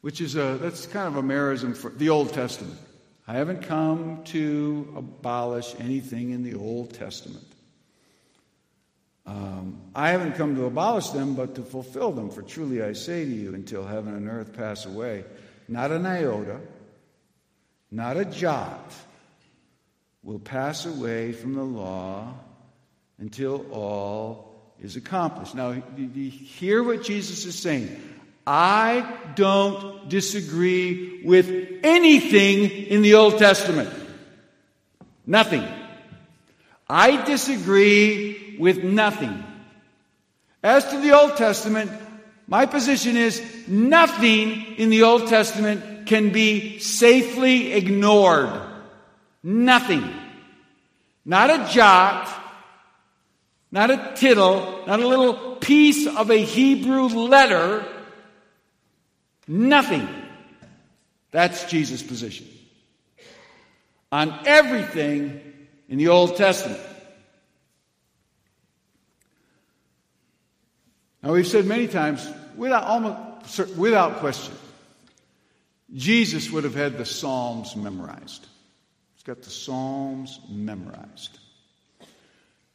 which 0.00 0.20
is 0.20 0.34
a, 0.34 0.58
that's 0.60 0.86
kind 0.86 1.06
of 1.06 1.16
a 1.16 1.22
merism 1.22 1.76
for 1.76 1.90
the 1.90 2.08
Old 2.08 2.32
Testament. 2.32 2.78
I 3.26 3.34
haven't 3.34 3.62
come 3.62 4.24
to 4.24 4.92
abolish 4.96 5.74
anything 5.78 6.30
in 6.30 6.42
the 6.42 6.56
Old 6.56 6.92
Testament. 6.92 7.46
Um, 9.26 9.80
I 9.94 10.10
haven't 10.10 10.34
come 10.34 10.56
to 10.56 10.66
abolish 10.66 11.08
them, 11.10 11.34
but 11.34 11.54
to 11.54 11.62
fulfill 11.62 12.12
them. 12.12 12.30
For 12.30 12.42
truly 12.42 12.82
I 12.82 12.92
say 12.92 13.24
to 13.24 13.30
you, 13.30 13.54
until 13.54 13.86
heaven 13.86 14.14
and 14.14 14.28
earth 14.28 14.52
pass 14.52 14.84
away, 14.84 15.24
not 15.68 15.92
an 15.92 16.04
iota, 16.04 16.60
not 17.90 18.16
a 18.16 18.24
jot 18.24 18.92
will 20.22 20.40
pass 20.40 20.84
away 20.84 21.32
from 21.32 21.54
the 21.54 21.62
law 21.62 22.34
until 23.18 23.66
all 23.70 24.54
is 24.80 24.96
accomplished. 24.96 25.54
Now, 25.54 25.70
you 25.96 26.30
hear 26.30 26.82
what 26.82 27.02
Jesus 27.02 27.44
is 27.44 27.58
saying. 27.58 28.00
I 28.46 29.18
don't 29.34 30.08
disagree 30.08 31.22
with 31.24 31.48
anything 31.82 32.70
in 32.70 33.02
the 33.02 33.14
Old 33.14 33.38
Testament. 33.38 33.88
Nothing. 35.26 35.66
I 36.88 37.24
disagree 37.24 38.56
with 38.58 38.84
nothing. 38.84 39.42
As 40.62 40.86
to 40.90 40.98
the 40.98 41.12
Old 41.12 41.36
Testament, 41.36 41.90
my 42.46 42.66
position 42.66 43.16
is 43.16 43.42
nothing 43.66 44.76
in 44.76 44.90
the 44.90 45.04
Old 45.04 45.28
Testament 45.28 46.06
can 46.06 46.30
be 46.30 46.78
safely 46.78 47.72
ignored. 47.72 48.50
Nothing. 49.42 50.04
Not 51.24 51.48
a 51.48 51.72
jot, 51.72 52.28
not 53.74 53.90
a 53.90 54.12
tittle, 54.14 54.84
not 54.86 55.00
a 55.00 55.08
little 55.08 55.56
piece 55.56 56.06
of 56.06 56.30
a 56.30 56.36
Hebrew 56.36 57.08
letter. 57.08 57.84
Nothing. 59.48 60.08
That's 61.32 61.64
Jesus' 61.64 62.00
position. 62.00 62.46
On 64.12 64.32
everything 64.46 65.40
in 65.88 65.98
the 65.98 66.06
Old 66.06 66.36
Testament. 66.36 66.80
Now, 71.20 71.32
we've 71.32 71.44
said 71.44 71.66
many 71.66 71.88
times, 71.88 72.28
without 72.56 72.84
almost 72.84 73.58
without 73.76 74.18
question, 74.18 74.54
Jesus 75.92 76.48
would 76.48 76.62
have 76.62 76.76
had 76.76 76.96
the 76.96 77.04
Psalms 77.04 77.74
memorized. 77.74 78.46
He's 79.14 79.24
got 79.24 79.42
the 79.42 79.50
Psalms 79.50 80.38
memorized. 80.48 81.40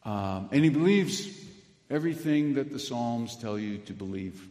Um, 0.09 0.49
and 0.51 0.63
he 0.63 0.71
believes 0.71 1.29
everything 1.87 2.55
that 2.55 2.71
the 2.71 2.79
Psalms 2.79 3.35
tell 3.35 3.59
you 3.59 3.77
to 3.77 3.93
believe. 3.93 4.43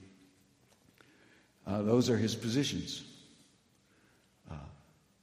Uh, 1.67 1.83
those 1.83 2.09
are 2.09 2.17
his 2.17 2.37
positions. 2.37 3.03
Uh, 4.49 4.55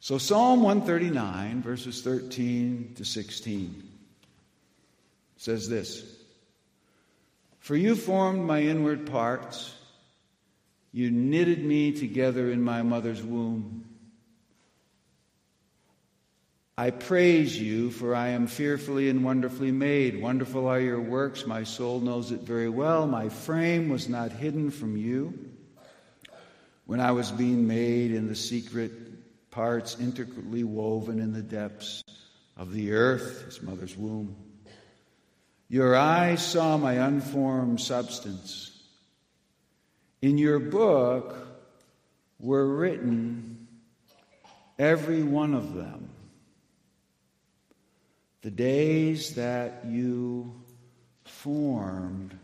so, 0.01 0.17
Psalm 0.17 0.61
139, 0.61 1.61
verses 1.61 2.01
13 2.01 2.95
to 2.97 3.05
16, 3.05 3.81
says 5.37 5.69
this 5.69 6.03
For 7.59 7.77
you 7.77 7.95
formed 7.95 8.41
my 8.45 8.61
inward 8.61 9.09
parts. 9.09 9.73
You 10.91 11.11
knitted 11.11 11.63
me 11.63 11.93
together 11.93 12.51
in 12.51 12.61
my 12.61 12.81
mother's 12.81 13.23
womb. 13.23 13.85
I 16.77 16.89
praise 16.89 17.57
you, 17.57 17.89
for 17.89 18.13
I 18.13 18.29
am 18.29 18.47
fearfully 18.47 19.09
and 19.09 19.23
wonderfully 19.23 19.71
made. 19.71 20.21
Wonderful 20.21 20.67
are 20.67 20.79
your 20.79 20.99
works. 20.99 21.47
My 21.47 21.63
soul 21.63 22.01
knows 22.01 22.33
it 22.33 22.41
very 22.41 22.67
well. 22.67 23.07
My 23.07 23.29
frame 23.29 23.87
was 23.87 24.09
not 24.09 24.33
hidden 24.33 24.71
from 24.71 24.97
you. 24.97 25.51
When 26.85 26.99
I 26.99 27.11
was 27.11 27.31
being 27.31 27.65
made 27.65 28.11
in 28.11 28.27
the 28.27 28.35
secret 28.35 28.91
parts, 29.51 29.97
intricately 30.01 30.65
woven 30.65 31.19
in 31.19 31.31
the 31.31 31.41
depths 31.41 32.03
of 32.57 32.73
the 32.73 32.91
earth, 32.91 33.45
his 33.45 33.61
mother's 33.61 33.95
womb. 33.95 34.35
Your 35.69 35.95
eyes 35.95 36.45
saw 36.45 36.75
my 36.75 36.93
unformed 36.93 37.79
substance. 37.79 38.83
In 40.21 40.37
your 40.37 40.59
book 40.59 41.37
were 42.37 42.67
written, 42.67 43.65
every 44.77 45.23
one 45.23 45.53
of 45.53 45.73
them, 45.73 46.09
the 48.45 48.51
days 48.51 49.33
that 49.33 49.85
you 49.87 50.53
formed 51.23 52.37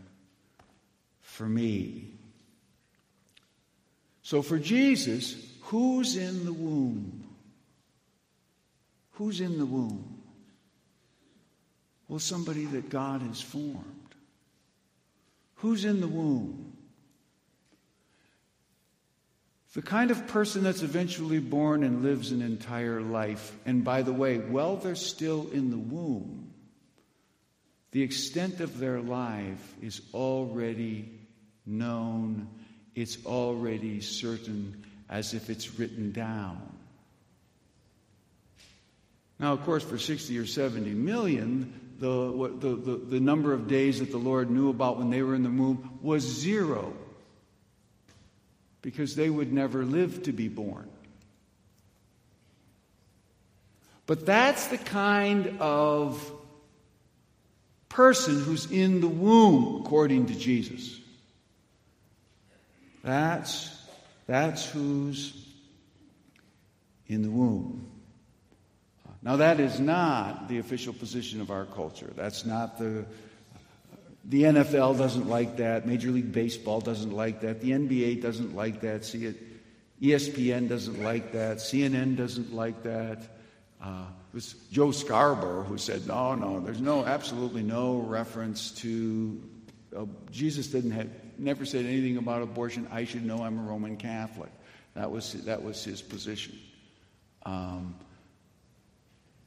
for 1.22 1.48
me. 1.48 2.08
So 4.24 4.42
for 4.42 4.58
Jesus, 4.58 5.36
who's 5.62 6.18
in 6.18 6.44
the 6.44 6.54
womb? 6.54 7.24
Who's 9.12 9.42
in 9.42 9.60
the 9.60 9.66
womb? 9.68 10.24
Well, 12.08 12.18
somebody 12.18 12.66
that 12.66 12.90
God 12.90 13.22
has 13.22 13.40
formed. 13.40 14.16
Who's 15.58 15.86
in 15.86 16.02
the 16.02 16.08
womb? 16.08 16.71
The 19.74 19.82
kind 19.82 20.12
of 20.12 20.28
person 20.28 20.64
that's 20.64 20.82
eventually 20.82 21.40
born 21.40 21.84
and 21.84 22.04
lives 22.04 22.32
an 22.32 22.42
entire 22.42 23.02
life, 23.02 23.58
and 23.66 23.84
by 23.84 24.02
the 24.02 24.12
way, 24.12 24.38
while 24.38 24.76
they're 24.76 24.96
still 24.96 25.50
in 25.52 25.72
the 25.72 25.78
womb, 25.78 26.52
the 27.92 28.02
extent 28.02 28.60
of 28.60 28.80
their 28.80 29.00
life 29.00 29.76
is 29.82 30.02
already 30.14 31.10
known, 31.66 32.50
it's 32.96 33.26
already 33.26 34.02
certain, 34.02 34.84
as 35.10 35.34
if 35.34 35.50
it's 35.50 35.80
written 35.80 36.12
down. 36.12 36.62
Now, 39.40 39.54
of 39.54 39.64
course, 39.64 39.84
for 39.84 39.98
60 39.98 40.38
or 40.38 40.46
70 40.46 40.92
million, 40.92 41.96
the, 41.98 42.58
the, 42.60 42.76
the, 42.76 42.98
the 42.98 43.20
number 43.22 43.54
of 43.54 43.70
days 43.70 44.00
that 44.00 44.12
the 44.12 44.18
Lord 44.18 44.52
knew 44.52 44.70
about 44.70 44.98
when 44.98 45.10
they 45.10 45.22
were 45.22 45.34
in 45.34 45.44
the 45.44 45.50
womb 45.50 45.98
was 46.02 46.24
zero 46.24 46.94
because 48.82 49.16
they 49.16 49.30
would 49.30 49.54
never 49.54 49.86
live 49.86 50.24
to 50.24 50.32
be 50.32 50.48
born. 50.48 50.90
But 54.06 54.26
that's 54.26 54.68
the 54.68 54.78
kind 54.78 55.58
of 55.60 56.32
person 57.88 58.42
who's 58.42 58.70
in 58.72 59.02
the 59.02 59.08
womb, 59.08 59.82
according 59.86 60.26
to 60.28 60.36
Jesus. 60.36 61.00
That's, 63.04 63.70
that's 64.28 64.70
who's 64.70 65.48
in 67.08 67.22
the 67.22 67.30
womb. 67.30 67.88
Now, 69.24 69.36
that 69.36 69.60
is 69.60 69.80
not 69.80 70.50
the 70.50 70.58
official 70.58 70.94
position 70.94 71.42
of 71.42 71.52
our 71.52 71.66
culture. 71.66 72.12
That's 72.16 72.46
not 72.46 72.80
the 72.80 73.06
the 74.26 74.44
NFL 74.44 74.98
doesn't 74.98 75.28
like 75.28 75.58
that. 75.58 75.88
Major 75.88 76.12
League 76.12 76.32
Baseball 76.32 76.80
doesn't 76.80 77.12
like 77.12 77.42
that. 77.42 77.62
The 77.62 77.72
NBA 77.72 78.22
doesn't 78.22 78.56
like 78.56 78.82
that. 78.82 79.04
See 79.04 79.26
it. 79.26 79.38
ESPN 80.02 80.68
doesn't 80.68 81.02
like 81.04 81.32
that. 81.34 81.58
CNN 81.58 82.18
doesn't 82.18 82.54
like 82.54 82.84
that. 82.84 83.20
Uh, 83.82 84.06
it 84.32 84.36
was 84.36 84.54
Joe 84.72 84.92
Scarborough 84.92 85.64
who 85.64 85.78
said, 85.78 86.08
"No, 86.08 86.36
no, 86.36 86.60
there's 86.60 86.82
no, 86.82 87.06
absolutely 87.06 87.64
no 87.64 87.98
reference 87.98 88.72
to 88.72 89.42
uh, 89.96 90.06
Jesus 90.32 90.68
didn't 90.68 90.92
have, 90.92 91.10
never 91.38 91.66
said 91.66 91.86
anything 91.86 92.18
about 92.18 92.42
abortion. 92.42 92.88
I 92.92 93.06
should 93.06 93.26
know. 93.26 93.44
I'm 93.44 93.60
a 93.60 93.64
Roman 93.64 93.98
Catholic." 93.98 94.52
That 94.94 95.12
was 95.12 95.34
that 95.34 95.64
was 95.64 95.84
his 95.84 96.02
position. 96.02 96.58
Um, 97.46 97.96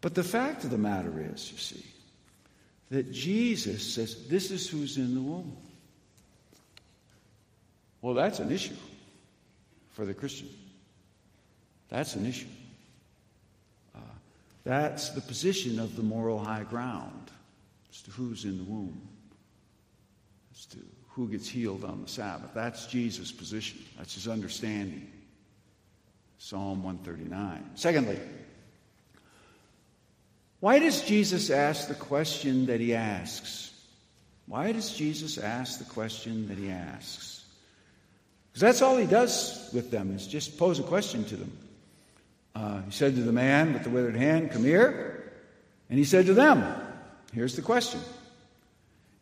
but 0.01 0.15
the 0.15 0.25
fact 0.25 0.65
of 0.65 0.71
the 0.71 0.79
matter 0.79 1.13
is, 1.33 1.51
you 1.51 1.59
see, 1.59 1.85
that 2.91 3.13
Jesus 3.13 3.95
says, 3.95 4.29
This 4.29 4.51
is 4.51 4.69
who's 4.69 4.97
in 4.97 5.15
the 5.15 5.21
womb. 5.21 5.57
Well, 8.03 8.15
that's 8.15 8.39
an 8.39 8.53
issue 8.53 8.77
for 9.93 10.05
the 10.05 10.15
Christian. 10.15 10.49
That's 11.89 12.17
an 12.17 12.27
issue. 12.27 12.49
Uh, 13.95 14.01
that's 14.65 15.11
the 15.11 15.21
position 15.21 15.79
of 15.79 15.97
the 15.97 16.03
moral 16.03 16.39
high 16.39 16.65
ground 16.65 17.31
as 17.91 18.03
to 18.03 18.11
who's 18.11 18.45
in 18.45 18.59
the 18.59 18.65
womb, 18.65 19.01
as 20.55 20.67
to 20.67 20.79
who 21.11 21.29
gets 21.29 21.49
healed 21.49 21.85
on 21.85 22.03
the 22.03 22.09
Sabbath. 22.09 22.51
That's 22.53 22.87
Jesus' 22.87 23.33
position, 23.33 23.81
that's 23.97 24.15
his 24.15 24.29
understanding. 24.29 25.11
Psalm 26.39 26.83
139. 26.83 27.71
Secondly, 27.75 28.19
why 30.65 30.79
does 30.79 31.03
Jesus 31.03 31.51
ask 31.51 31.89
the 31.89 31.95
question 31.95 32.65
that 32.65 32.81
he 32.81 32.95
asks? 32.95 33.71
Why 34.47 34.73
does 34.73 34.95
Jesus 34.95 35.37
ask 35.37 35.79
the 35.79 35.85
question 35.85 36.49
that 36.49 36.57
he 36.57 36.71
asks? 36.71 37.45
Because 38.49 38.63
that's 38.63 38.81
all 38.81 38.97
he 38.97 39.07
does 39.07 39.69
with 39.75 39.91
them 39.91 40.17
is 40.17 40.27
just 40.27 40.57
pose 40.57 40.79
a 40.79 40.83
question 40.83 41.23
to 41.27 41.37
them. 41.37 41.53
Uh, 42.55 42.81
he 42.81 42.93
said 42.93 43.15
to 43.15 43.21
the 43.21 43.31
man 43.31 43.75
with 43.75 43.83
the 43.83 43.91
withered 43.91 44.17
hand, 44.17 44.53
Come 44.53 44.65
here. 44.65 45.35
And 45.91 45.99
he 45.99 46.07
said 46.07 46.25
to 46.27 46.33
them, 46.33 46.65
Here's 47.35 47.57
the 47.57 47.61
question 47.61 48.01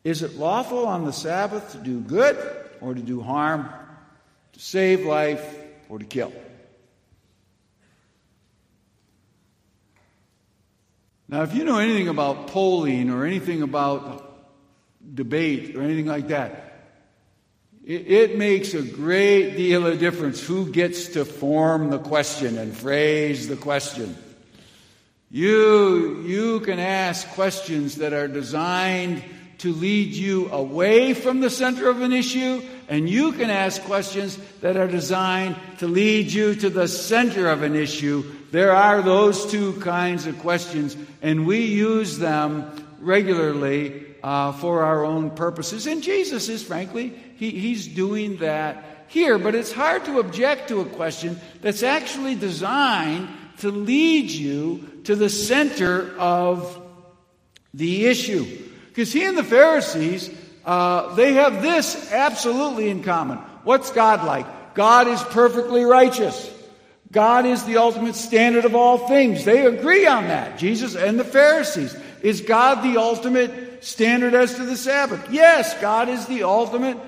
Is 0.05 0.23
it 0.23 0.37
lawful 0.37 0.87
on 0.87 1.07
the 1.07 1.13
Sabbath 1.13 1.73
to 1.73 1.79
do 1.79 1.99
good 1.99 2.39
or 2.81 2.95
to 2.95 3.03
do 3.03 3.21
harm, 3.21 3.69
to 4.53 4.61
save 4.61 5.05
life 5.05 5.57
or 5.89 5.99
to 5.99 6.05
kill? 6.05 6.33
Now, 11.33 11.45
if 11.45 11.55
you 11.55 11.65
know 11.65 11.79
anything 11.79 12.09
about 12.09 12.49
polling 12.49 13.09
or 13.09 13.25
anything 13.25 13.63
about 13.63 14.45
debate 15.15 15.75
or 15.75 15.81
anything 15.81 16.05
like 16.05 16.29
that, 16.29 16.91
it, 17.87 18.07
it, 18.07 18.37
makes 18.37 18.75
a 18.75 18.83
great 18.83 19.57
deal 19.57 19.87
of 19.87 19.99
difference 19.99 20.47
who 20.47 20.71
gets 20.71 21.09
to 21.15 21.25
form 21.25 21.89
the 21.89 21.99
question 21.99 22.59
and 22.59 22.77
phrase 22.77 23.49
the 23.49 23.57
question. 23.57 24.15
You, 25.31 26.21
you 26.27 26.61
can 26.61 26.79
ask 26.79 27.27
questions 27.29 27.95
that 27.97 28.13
are 28.13 28.29
designed 28.29 29.25
to 29.59 29.73
lead 29.73 30.13
you 30.13 30.51
away 30.51 31.15
from 31.15 31.41
the 31.41 31.49
center 31.49 31.89
of 31.89 32.03
an 32.03 32.13
issue, 32.13 32.61
and 32.89 33.09
you 33.09 33.33
can 33.33 33.49
ask 33.49 33.81
questions 33.85 34.37
that 34.61 34.77
are 34.77 34.87
designed 34.87 35.57
to 35.79 35.87
lead 35.87 36.31
you 36.31 36.55
to 36.57 36.69
the 36.69 36.89
center 36.89 37.49
of 37.49 37.63
an 37.63 37.75
issue 37.75 38.23
there 38.53 38.73
are 38.73 39.01
those 39.01 39.51
two 39.51 39.73
kinds 39.81 40.27
of 40.27 40.39
questions, 40.41 40.95
and 41.23 41.47
we 41.47 41.65
use 41.65 42.19
them 42.19 42.71
regularly 43.01 44.05
uh, 44.23 44.53
for 44.53 44.85
our 44.85 45.05
own 45.05 45.31
purposes. 45.31 45.87
And 45.87 46.03
Jesus 46.03 46.51
is, 46.51 46.63
frankly, 46.63 47.15
he, 47.37 47.51
he's 47.51 47.89
doing 47.89 48.37
that 48.37 49.07
here. 49.09 49.39
But 49.39 49.55
it's 49.55 49.73
hard 49.73 50.05
to 50.05 50.21
object 50.21 50.69
to 50.69 50.81
a 50.81 50.85
question 50.85 51.41
that's 51.63 51.83
actually 51.83 52.35
designed 52.35 53.29
to 53.61 53.71
lead 53.71 54.31
you 54.31 55.01
to 55.05 55.17
the 55.17 55.31
center 55.31 56.15
of 56.19 56.79
the 57.73 58.05
issue. 58.05 58.45
Because 58.89 59.15
he 59.15 59.25
and 59.25 59.39
the 59.39 59.45
Pharisees, 59.45 60.31
uh, 60.67 61.15
they 61.15 61.33
have 61.35 61.63
this 61.63 62.13
absolutely 62.13 62.91
in 62.91 63.03
common. 63.03 63.39
What's 63.65 63.91
God 63.91 64.25
like? 64.25 64.75
God 64.75 65.09
is 65.09 65.23
perfectly 65.23 65.85
righteous. 65.85 66.51
God 67.13 67.47
is 67.47 67.65
the 67.65 67.77
ultimate 67.77 68.17
standard 68.17 68.65
of 68.65 68.75
all 68.75 69.07
things. 69.07 69.45
They 69.45 69.67
agree 69.67 70.07
on 70.07 70.25
that, 70.25 70.59
Jesus 70.59 70.97
and 70.97 71.21
the 71.21 71.25
Pharisees. 71.25 71.95
Is 72.23 72.41
God 72.41 72.83
the 72.83 72.99
ultimate 72.99 73.85
standard 73.85 74.35
as 74.35 74.55
to 74.55 74.65
the 74.65 74.77
Sabbath? 74.77 75.31
Yes, 75.31 75.79
God 75.81 76.09
is 76.09 76.27
the 76.27 76.43
ultimate 76.45 76.99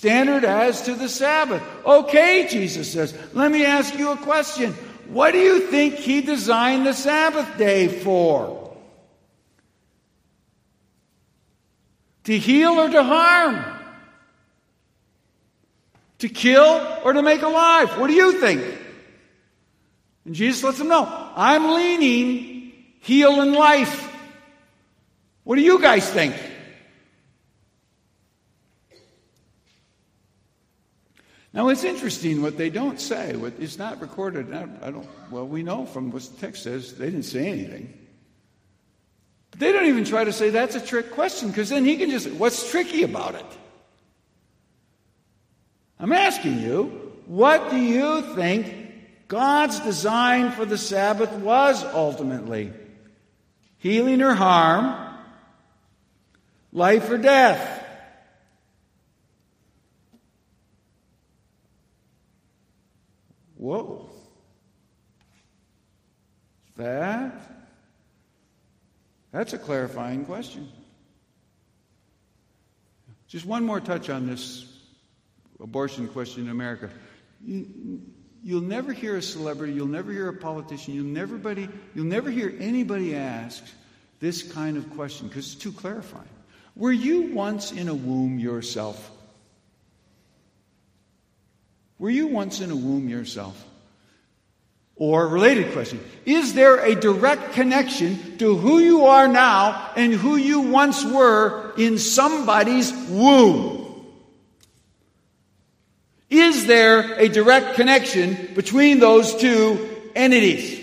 Standard 0.00 0.46
as 0.46 0.80
to 0.82 0.94
the 0.94 1.10
Sabbath. 1.10 1.62
Okay, 1.84 2.46
Jesus 2.48 2.90
says, 2.90 3.12
let 3.34 3.52
me 3.52 3.66
ask 3.66 3.98
you 3.98 4.12
a 4.12 4.16
question. 4.16 4.72
What 5.08 5.32
do 5.32 5.38
you 5.38 5.66
think 5.66 5.96
he 5.96 6.22
designed 6.22 6.86
the 6.86 6.94
Sabbath 6.94 7.58
day 7.58 7.88
for? 7.88 8.74
To 12.24 12.38
heal 12.38 12.80
or 12.80 12.88
to 12.88 13.02
harm? 13.02 13.62
To 16.20 16.30
kill 16.30 17.00
or 17.04 17.12
to 17.12 17.22
make 17.22 17.42
alive? 17.42 18.00
What 18.00 18.06
do 18.06 18.14
you 18.14 18.40
think? 18.40 18.79
And 20.30 20.36
Jesus 20.36 20.62
lets 20.62 20.78
them 20.78 20.86
know, 20.86 21.08
I'm 21.34 21.72
leaning 21.72 22.70
heal 23.00 23.40
and 23.40 23.52
life. 23.52 24.16
What 25.42 25.56
do 25.56 25.60
you 25.60 25.80
guys 25.80 26.08
think? 26.08 26.36
Now 31.52 31.68
it's 31.70 31.82
interesting 31.82 32.42
what 32.42 32.56
they 32.56 32.70
don't 32.70 33.00
say. 33.00 33.32
It's 33.58 33.76
not 33.76 34.00
recorded. 34.00 34.54
I 34.54 34.92
don't. 34.92 35.08
Well, 35.32 35.48
we 35.48 35.64
know 35.64 35.84
from 35.84 36.12
what 36.12 36.22
the 36.22 36.40
text 36.40 36.62
says 36.62 36.94
they 36.94 37.06
didn't 37.06 37.24
say 37.24 37.48
anything. 37.48 37.92
But 39.50 39.58
they 39.58 39.72
don't 39.72 39.86
even 39.86 40.04
try 40.04 40.22
to 40.22 40.32
say 40.32 40.50
that's 40.50 40.76
a 40.76 40.80
trick 40.80 41.10
question 41.10 41.48
because 41.48 41.70
then 41.70 41.84
he 41.84 41.96
can 41.96 42.08
just. 42.08 42.30
What's 42.30 42.70
tricky 42.70 43.02
about 43.02 43.34
it? 43.34 43.46
I'm 45.98 46.12
asking 46.12 46.60
you, 46.60 46.84
what 47.26 47.68
do 47.72 47.78
you 47.78 48.22
think 48.36 48.79
God's 49.30 49.78
design 49.78 50.50
for 50.50 50.64
the 50.64 50.76
Sabbath 50.76 51.30
was 51.34 51.84
ultimately? 51.84 52.72
Healing 53.78 54.22
or 54.22 54.34
harm? 54.34 55.14
Life 56.72 57.08
or 57.08 57.16
death? 57.16 57.84
Whoa. 63.54 64.10
That? 66.74 67.40
That's 69.30 69.52
a 69.52 69.58
clarifying 69.58 70.24
question. 70.24 70.68
Just 73.28 73.46
one 73.46 73.64
more 73.64 73.78
touch 73.78 74.10
on 74.10 74.26
this 74.26 74.66
abortion 75.60 76.08
question 76.08 76.46
in 76.46 76.50
America. 76.50 76.90
You, 78.42 78.54
will 78.56 78.62
never 78.62 78.92
hear 78.92 79.16
a 79.16 79.22
celebrity, 79.22 79.74
you'll 79.74 79.86
never 79.86 80.12
hear 80.12 80.28
a 80.28 80.36
politician, 80.36 80.94
you'll 80.94 81.04
never, 81.04 81.36
buddy, 81.36 81.68
you'll 81.94 82.06
never 82.06 82.30
hear 82.30 82.54
anybody 82.58 83.14
ask 83.14 83.62
this 84.18 84.42
kind 84.42 84.76
of 84.76 84.88
question 84.94 85.28
because 85.28 85.52
it's 85.52 85.62
too 85.62 85.72
clarifying. 85.72 86.28
Were 86.76 86.92
you 86.92 87.32
once 87.32 87.72
in 87.72 87.88
a 87.88 87.94
womb 87.94 88.38
yourself? 88.38 89.10
Were 91.98 92.10
you 92.10 92.28
once 92.28 92.60
in 92.60 92.70
a 92.70 92.76
womb 92.76 93.08
yourself? 93.08 93.66
Or, 94.96 95.26
related 95.28 95.72
question, 95.72 96.00
is 96.26 96.52
there 96.52 96.84
a 96.84 96.94
direct 96.94 97.52
connection 97.52 98.36
to 98.38 98.56
who 98.56 98.80
you 98.80 99.06
are 99.06 99.28
now 99.28 99.92
and 99.96 100.12
who 100.12 100.36
you 100.36 100.60
once 100.60 101.04
were 101.04 101.72
in 101.78 101.98
somebody's 101.98 102.92
womb? 103.08 103.79
Is 106.30 106.66
there 106.66 107.18
a 107.18 107.28
direct 107.28 107.74
connection 107.74 108.54
between 108.54 109.00
those 109.00 109.34
two 109.34 109.88
entities? 110.14 110.78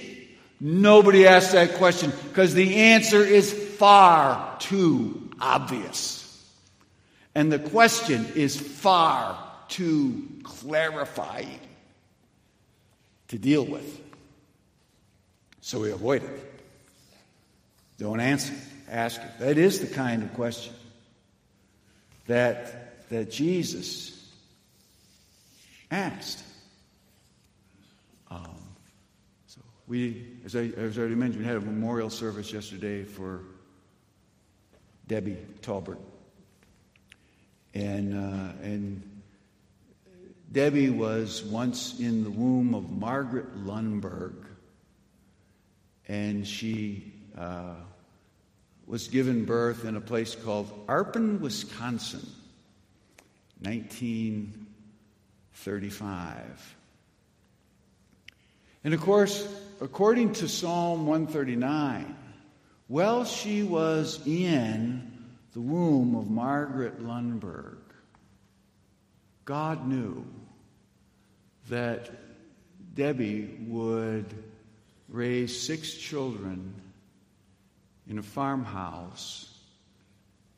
Nobody 0.60 1.26
asks 1.26 1.54
that 1.54 1.76
question 1.76 2.12
because 2.28 2.54
the 2.54 2.76
answer 2.76 3.24
is 3.24 3.54
far 3.54 4.58
too 4.60 5.30
obvious. 5.40 6.24
And 7.34 7.52
the 7.52 7.60
question 7.60 8.28
is 8.36 8.60
far 8.60 9.38
too 9.70 10.28
clarifying 10.44 11.60
to 13.30 13.38
deal 13.38 13.66
with. 13.66 14.02
So 15.62 15.80
we 15.80 15.92
avoid 15.92 16.24
it. 16.24 16.54
Don't 18.00 18.20
answer. 18.20 18.54
Ask 18.90 19.22
it. 19.22 19.40
That 19.40 19.58
is 19.58 19.80
the 19.80 19.94
kind 19.94 20.24
of 20.24 20.34
question 20.34 20.74
that, 22.26 23.10
that 23.10 23.32
Jesus 23.32 24.17
asked. 25.92 26.44
Um, 28.30 28.58
so 29.48 29.62
we, 29.88 30.28
as 30.46 30.56
I, 30.56 30.72
as 30.78 30.98
I 30.98 31.02
already 31.02 31.16
mentioned, 31.16 31.44
we 31.44 31.48
had 31.48 31.58
a 31.58 31.62
memorial 31.62 32.10
service 32.10 32.52
yesterday 32.52 33.04
for 33.04 33.42
Debbie 35.08 35.38
Talbert. 35.62 36.00
And, 37.74 38.14
uh, 38.14 38.54
and 38.64 39.02
Debbie 40.52 40.90
was 40.90 41.44
once 41.44 42.00
in 42.00 42.24
the 42.24 42.30
womb 42.30 42.74
of 42.74 42.90
Margaret 42.92 43.66
Lundberg, 43.66 44.46
and 46.08 46.48
she 46.48 47.14
uh, 47.38 47.76
was 48.86 49.10
given 49.10 49.46
birth 49.46 49.86
in 49.86 49.98
a 49.98 50.02
place 50.02 50.36
called 50.36 50.88
Arpin, 50.88 51.40
Wisconsin, 51.40 52.26
1935. 55.66 56.76
And 58.84 58.94
of 58.94 59.02
course, 59.02 59.48
according 59.82 60.34
to 60.34 60.48
Psalm 60.48 61.08
139, 61.08 62.16
while 62.88 63.26
she 63.26 63.64
was 63.64 64.26
in 64.26 65.12
the 65.54 65.60
womb 65.60 66.16
of 66.16 66.30
Margaret 66.30 67.04
Lundberg, 67.04 67.78
God 69.46 69.88
knew 69.88 70.26
that 71.70 72.10
Debbie 72.94 73.58
would 73.68 74.26
raise 75.10 75.60
six 75.60 75.94
children 75.94 76.74
in 78.08 78.20
a 78.20 78.24
farmhouse 78.24 79.54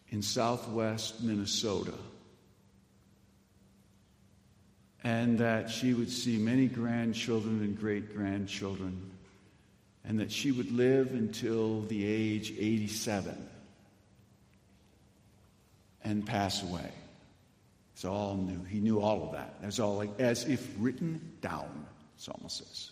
in 0.10 0.22
southwest 0.22 1.22
Minnesota. 1.22 1.94
And 5.04 5.40
that 5.40 5.70
she 5.70 5.94
would 5.94 6.10
see 6.10 6.38
many 6.38 6.68
grandchildren 6.68 7.62
and 7.62 7.80
great 7.80 8.14
grandchildren, 8.16 9.12
and 10.04 10.20
that 10.20 10.32
she 10.32 10.52
would 10.52 10.72
live 10.72 11.12
until 11.12 11.82
the 11.84 12.06
age 12.06 12.52
87 12.52 13.50
and 16.04 16.26
pass 16.26 16.64
away. 16.64 16.92
It's 17.94 18.06
all 18.06 18.36
new. 18.36 18.64
He 18.64 18.80
knew 18.80 19.02
all 19.02 19.24
of 19.24 19.32
that. 19.34 19.56
It's 19.62 19.80
all 19.80 19.96
like 19.96 20.20
as 20.20 20.46
if 20.46 20.68
written 20.80 21.22
down, 21.42 21.86
Psalm 22.18 22.44
says. 22.48 22.92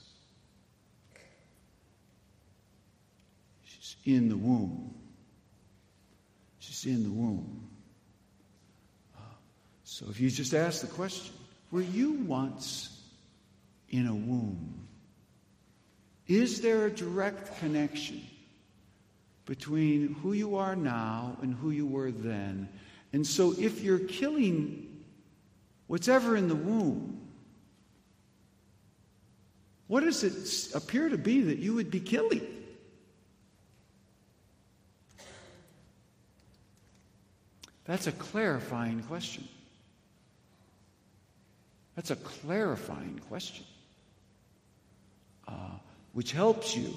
She's 3.64 3.96
in 4.06 4.30
the 4.30 4.38
womb. 4.38 4.94
She's 6.60 6.86
in 6.86 7.04
the 7.04 7.10
womb. 7.10 7.70
So 9.84 10.08
if 10.10 10.20
you 10.20 10.30
just 10.30 10.54
ask 10.54 10.82
the 10.82 10.88
question, 10.88 11.34
were 11.72 11.82
you 11.82 12.14
once 12.14 13.02
in 13.90 14.08
a 14.08 14.14
womb? 14.14 14.88
Is 16.28 16.62
there 16.62 16.86
a 16.86 16.92
direct 16.92 17.60
connection 17.60 18.22
between 19.46 20.14
who 20.16 20.34
you 20.34 20.58
are 20.58 20.76
now 20.76 21.38
and 21.42 21.54
who 21.54 21.72
you 21.72 21.86
were 21.86 22.12
then? 22.12 22.68
And 23.14 23.26
so 23.26 23.54
if 23.58 23.82
you're 23.82 24.00
killing 24.00 24.88
what's 25.88 26.08
ever 26.08 26.36
in 26.36 26.48
the 26.48 26.56
womb. 26.56 27.22
What 29.88 30.04
does 30.04 30.24
it 30.24 30.76
appear 30.76 31.10
to 31.10 31.18
be 31.18 31.42
that 31.44 31.60
you 31.60 31.74
would 31.76 31.90
be 31.90 32.02
killing? 32.02 32.46
That's 37.86 38.08
a 38.08 38.12
clarifying 38.12 39.02
question. 39.04 39.48
That's 41.98 42.12
a 42.12 42.16
clarifying 42.16 43.20
question, 43.28 43.66
uh, 45.48 45.72
which 46.14 46.32
helps 46.32 46.78
you 46.78 46.94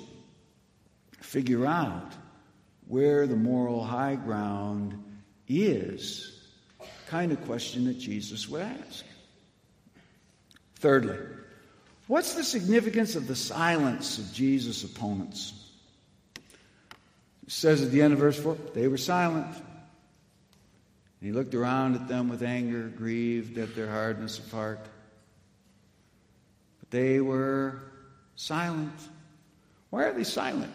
figure 1.20 1.64
out 1.64 2.12
where 2.86 3.26
the 3.26 3.34
moral 3.34 3.82
high 3.82 4.16
ground 4.16 5.02
is 5.48 6.38
kind 7.06 7.32
of 7.32 7.42
question 7.46 7.86
that 7.86 7.98
Jesus 7.98 8.46
would 8.50 8.60
ask. 8.60 9.06
Thirdly, 10.76 11.16
what's 12.06 12.34
the 12.34 12.44
significance 12.44 13.16
of 13.16 13.26
the 13.26 13.36
silence 13.36 14.18
of 14.18 14.30
Jesus' 14.34 14.84
opponents? 14.84 15.54
It 17.46 17.52
says 17.52 17.82
at 17.82 17.90
the 17.90 18.02
end 18.02 18.12
of 18.12 18.18
verse 18.18 18.38
4 18.38 18.54
they 18.74 18.86
were 18.86 18.98
silent. 18.98 19.46
And 21.20 21.28
he 21.28 21.32
looked 21.32 21.54
around 21.54 21.94
at 21.94 22.08
them 22.08 22.28
with 22.28 22.42
anger, 22.42 22.88
grieved 22.88 23.58
at 23.58 23.74
their 23.74 23.88
hardness 23.88 24.38
of 24.38 24.50
heart. 24.50 24.84
But 26.80 26.90
they 26.90 27.20
were 27.20 27.82
silent. 28.36 28.92
Why 29.90 30.04
are 30.04 30.12
they 30.12 30.24
silent? 30.24 30.72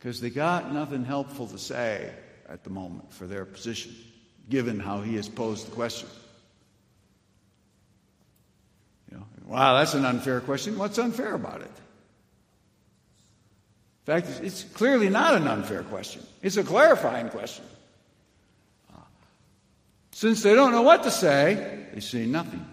because 0.00 0.20
they 0.20 0.30
got 0.30 0.72
nothing 0.72 1.04
helpful 1.04 1.46
to 1.46 1.58
say 1.58 2.10
at 2.48 2.64
the 2.64 2.70
moment 2.70 3.12
for 3.12 3.26
their 3.26 3.44
position, 3.44 3.94
given 4.48 4.80
how 4.80 5.02
he 5.02 5.14
has 5.16 5.28
posed 5.28 5.66
the 5.66 5.72
question. 5.72 6.08
You 9.10 9.18
know, 9.18 9.26
wow, 9.44 9.76
that's 9.76 9.92
an 9.92 10.06
unfair 10.06 10.40
question. 10.40 10.78
What's 10.78 10.98
unfair 10.98 11.34
about 11.34 11.60
it? 11.60 11.70
Fact, 14.10 14.40
it's 14.42 14.64
clearly 14.64 15.08
not 15.08 15.36
an 15.36 15.46
unfair 15.46 15.84
question. 15.84 16.26
It's 16.42 16.56
a 16.56 16.64
clarifying 16.64 17.28
question. 17.28 17.64
Since 20.10 20.42
they 20.42 20.52
don't 20.52 20.72
know 20.72 20.82
what 20.82 21.04
to 21.04 21.12
say, 21.12 21.86
they 21.94 22.00
say 22.00 22.26
nothing. 22.26 22.66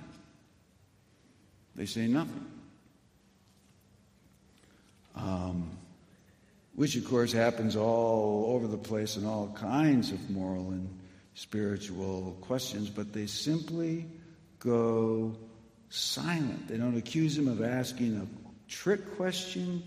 They 1.76 1.86
say 1.86 2.08
nothing. 2.08 2.44
Um, 5.16 5.78
which, 6.74 6.96
of 6.96 7.06
course, 7.06 7.34
happens 7.34 7.76
all 7.76 8.56
over 8.56 8.66
the 8.66 8.76
place 8.76 9.16
in 9.16 9.28
all 9.28 9.50
kinds 9.50 10.12
of 10.12 10.32
moral 10.32 10.72
and 10.72 10.90
spiritual 11.36 12.36
questions, 12.42 12.90
but 12.90 13.14
they 13.14 13.28
simply 13.28 14.08
go 14.58 15.36
silent. 15.92 16.68
They 16.68 16.78
don't 16.78 16.98
accuse 16.98 17.38
him 17.38 17.48
of 17.48 17.62
asking 17.62 18.18
a 18.18 18.26
trick 18.68 19.16
question, 19.18 19.84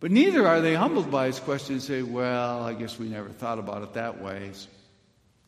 but 0.00 0.10
neither 0.10 0.46
are 0.46 0.60
they 0.60 0.74
humbled 0.74 1.10
by 1.10 1.26
his 1.26 1.40
question 1.40 1.74
and 1.74 1.82
say, 1.82 2.02
Well, 2.02 2.62
I 2.62 2.74
guess 2.74 2.98
we 2.98 3.08
never 3.08 3.28
thought 3.28 3.58
about 3.58 3.82
it 3.82 3.94
that 3.94 4.20
way. 4.22 4.52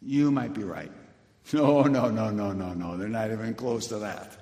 You 0.03 0.31
might 0.31 0.55
be 0.55 0.65
right. 0.65 0.93
No, 1.53 1.83
no, 1.83 2.11
no, 2.11 2.31
no, 2.31 2.53
no, 2.53 2.75
no. 2.75 2.97
They're 2.97 3.09
not 3.09 3.33
even 3.33 3.55
close 3.55 3.89
to 3.89 4.01
that. 4.01 4.37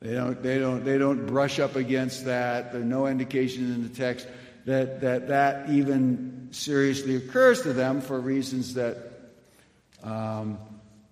They 0.00 0.14
don't, 0.14 0.42
they 0.42 0.58
don't, 0.58 0.84
they 0.84 0.98
don't 0.98 1.26
brush 1.26 1.58
up 1.60 1.76
against 1.76 2.24
that. 2.26 2.72
There's 2.72 2.84
no 2.84 3.06
indication 3.06 3.72
in 3.72 3.82
the 3.82 3.88
text 3.88 4.26
that, 4.66 5.00
that 5.00 5.28
that 5.28 5.70
even 5.70 6.48
seriously 6.50 7.16
occurs 7.16 7.62
to 7.62 7.72
them 7.72 8.00
for 8.00 8.20
reasons 8.20 8.74
that 8.74 8.98
um, 10.02 10.58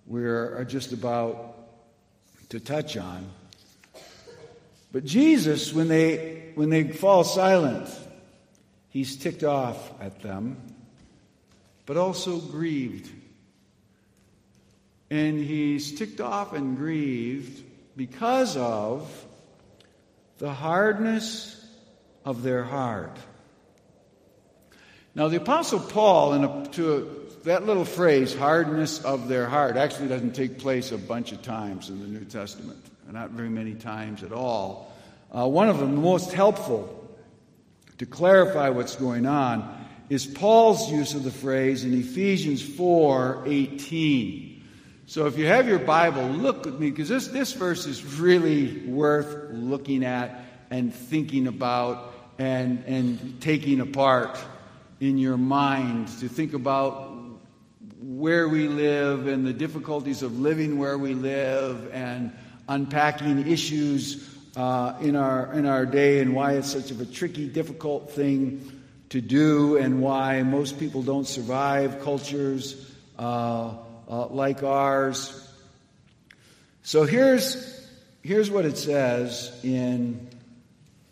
we're 0.05 0.65
just 0.65 0.91
about 0.91 1.57
to 2.49 2.59
touch 2.59 2.97
on. 2.97 3.27
But 4.91 5.05
Jesus, 5.05 5.73
when 5.73 5.87
they, 5.87 6.51
when 6.55 6.69
they 6.69 6.83
fall 6.83 7.23
silent, 7.23 7.89
he's 8.89 9.15
ticked 9.15 9.43
off 9.43 9.77
at 10.01 10.21
them, 10.21 10.57
but 11.85 11.97
also 11.97 12.37
grieved. 12.37 13.09
And 15.09 15.39
he's 15.39 15.97
ticked 15.97 16.21
off 16.21 16.53
and 16.53 16.77
grieved 16.77 17.63
because 17.95 18.55
of 18.57 19.09
the 20.37 20.53
hardness 20.53 21.57
of 22.25 22.43
their 22.43 22.63
heart. 22.63 23.17
Now, 25.13 25.27
the 25.27 25.37
Apostle 25.37 25.79
Paul, 25.79 26.33
in 26.33 26.43
a, 26.43 26.65
to 26.71 26.93
a, 26.93 27.43
that 27.43 27.65
little 27.65 27.83
phrase, 27.85 28.33
hardness 28.33 29.03
of 29.03 29.27
their 29.27 29.45
heart, 29.45 29.75
actually 29.75 30.07
doesn't 30.07 30.33
take 30.33 30.57
place 30.57 30.91
a 30.91 30.97
bunch 30.97 31.31
of 31.31 31.41
times 31.41 31.89
in 31.89 31.99
the 31.99 32.07
New 32.07 32.25
Testament, 32.25 32.79
not 33.11 33.31
very 33.31 33.49
many 33.49 33.73
times 33.73 34.23
at 34.23 34.31
all. 34.31 34.91
Uh, 35.31 35.47
one 35.47 35.69
of 35.69 35.79
them, 35.79 35.95
the 35.95 36.01
most 36.01 36.33
helpful 36.33 36.97
to 37.97 38.05
clarify 38.05 38.69
what's 38.69 38.95
going 38.95 39.25
on, 39.25 39.85
is 40.09 40.25
Paul's 40.25 40.91
use 40.91 41.13
of 41.13 41.23
the 41.23 41.31
phrase 41.31 41.85
in 41.85 41.93
Ephesians 41.93 42.61
4 42.61 43.43
18. 43.45 44.63
So 45.05 45.25
if 45.25 45.37
you 45.37 45.45
have 45.45 45.67
your 45.67 45.79
Bible, 45.79 46.23
look 46.23 46.65
with 46.65 46.79
me, 46.79 46.89
because 46.89 47.09
this, 47.09 47.27
this 47.27 47.53
verse 47.53 47.85
is 47.85 48.03
really 48.19 48.87
worth 48.87 49.51
looking 49.51 50.05
at 50.05 50.45
and 50.69 50.93
thinking 50.93 51.47
about 51.47 52.13
and, 52.39 52.83
and 52.85 53.41
taking 53.41 53.81
apart 53.81 54.39
in 54.99 55.17
your 55.17 55.37
mind 55.37 56.07
to 56.19 56.29
think 56.29 56.53
about 56.53 57.11
where 58.01 58.47
we 58.47 58.67
live 58.67 59.27
and 59.27 59.45
the 59.45 59.53
difficulties 59.53 60.21
of 60.23 60.39
living 60.39 60.77
where 60.77 60.97
we 60.97 61.13
live 61.13 61.89
and 61.93 62.31
unpacking 62.67 63.47
issues 63.47 64.27
uh, 64.55 64.97
in, 65.01 65.15
our, 65.15 65.53
in 65.53 65.65
our 65.65 65.85
day 65.85 66.19
and 66.19 66.35
why 66.35 66.53
it's 66.53 66.71
such 66.71 66.91
a 66.91 67.05
tricky, 67.05 67.47
difficult 67.47 68.11
thing 68.11 68.81
to 69.09 69.21
do 69.21 69.77
and 69.77 70.01
why 70.01 70.43
most 70.43 70.79
people 70.79 71.03
don't 71.03 71.27
survive 71.27 72.01
cultures 72.01 72.93
uh, 73.19 73.73
uh, 74.09 74.27
like 74.27 74.63
ours. 74.63 75.37
So 76.83 77.03
here's, 77.03 77.87
here's 78.23 78.49
what 78.49 78.65
it 78.65 78.77
says 78.77 79.57
in 79.63 80.29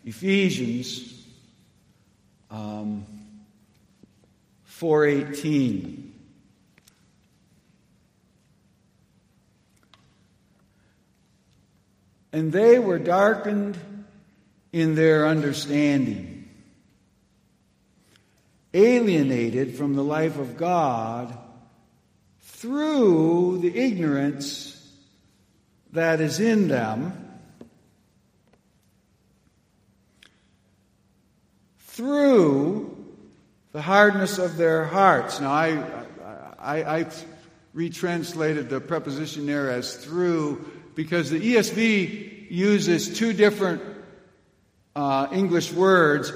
Ephesians. 0.04 1.14
Um, 2.50 3.06
418. 4.80 6.09
And 12.32 12.52
they 12.52 12.78
were 12.78 12.98
darkened 12.98 13.78
in 14.72 14.94
their 14.94 15.26
understanding, 15.26 16.48
alienated 18.72 19.76
from 19.76 19.94
the 19.94 20.04
life 20.04 20.38
of 20.38 20.56
God 20.56 21.36
through 22.40 23.58
the 23.62 23.76
ignorance 23.76 24.76
that 25.92 26.20
is 26.20 26.38
in 26.38 26.68
them, 26.68 27.40
through 31.80 32.96
the 33.72 33.82
hardness 33.82 34.38
of 34.38 34.56
their 34.56 34.84
hearts. 34.84 35.40
Now, 35.40 35.50
I, 35.50 36.04
I, 36.58 36.98
I 36.98 37.06
retranslated 37.72 38.68
the 38.68 38.80
preposition 38.80 39.46
there 39.46 39.70
as 39.70 39.96
through 39.96 40.69
because 40.94 41.30
the 41.30 41.40
ESV 41.40 42.50
uses 42.50 43.16
two 43.18 43.32
different 43.32 43.82
uh, 44.96 45.28
English 45.32 45.72
words 45.72 46.32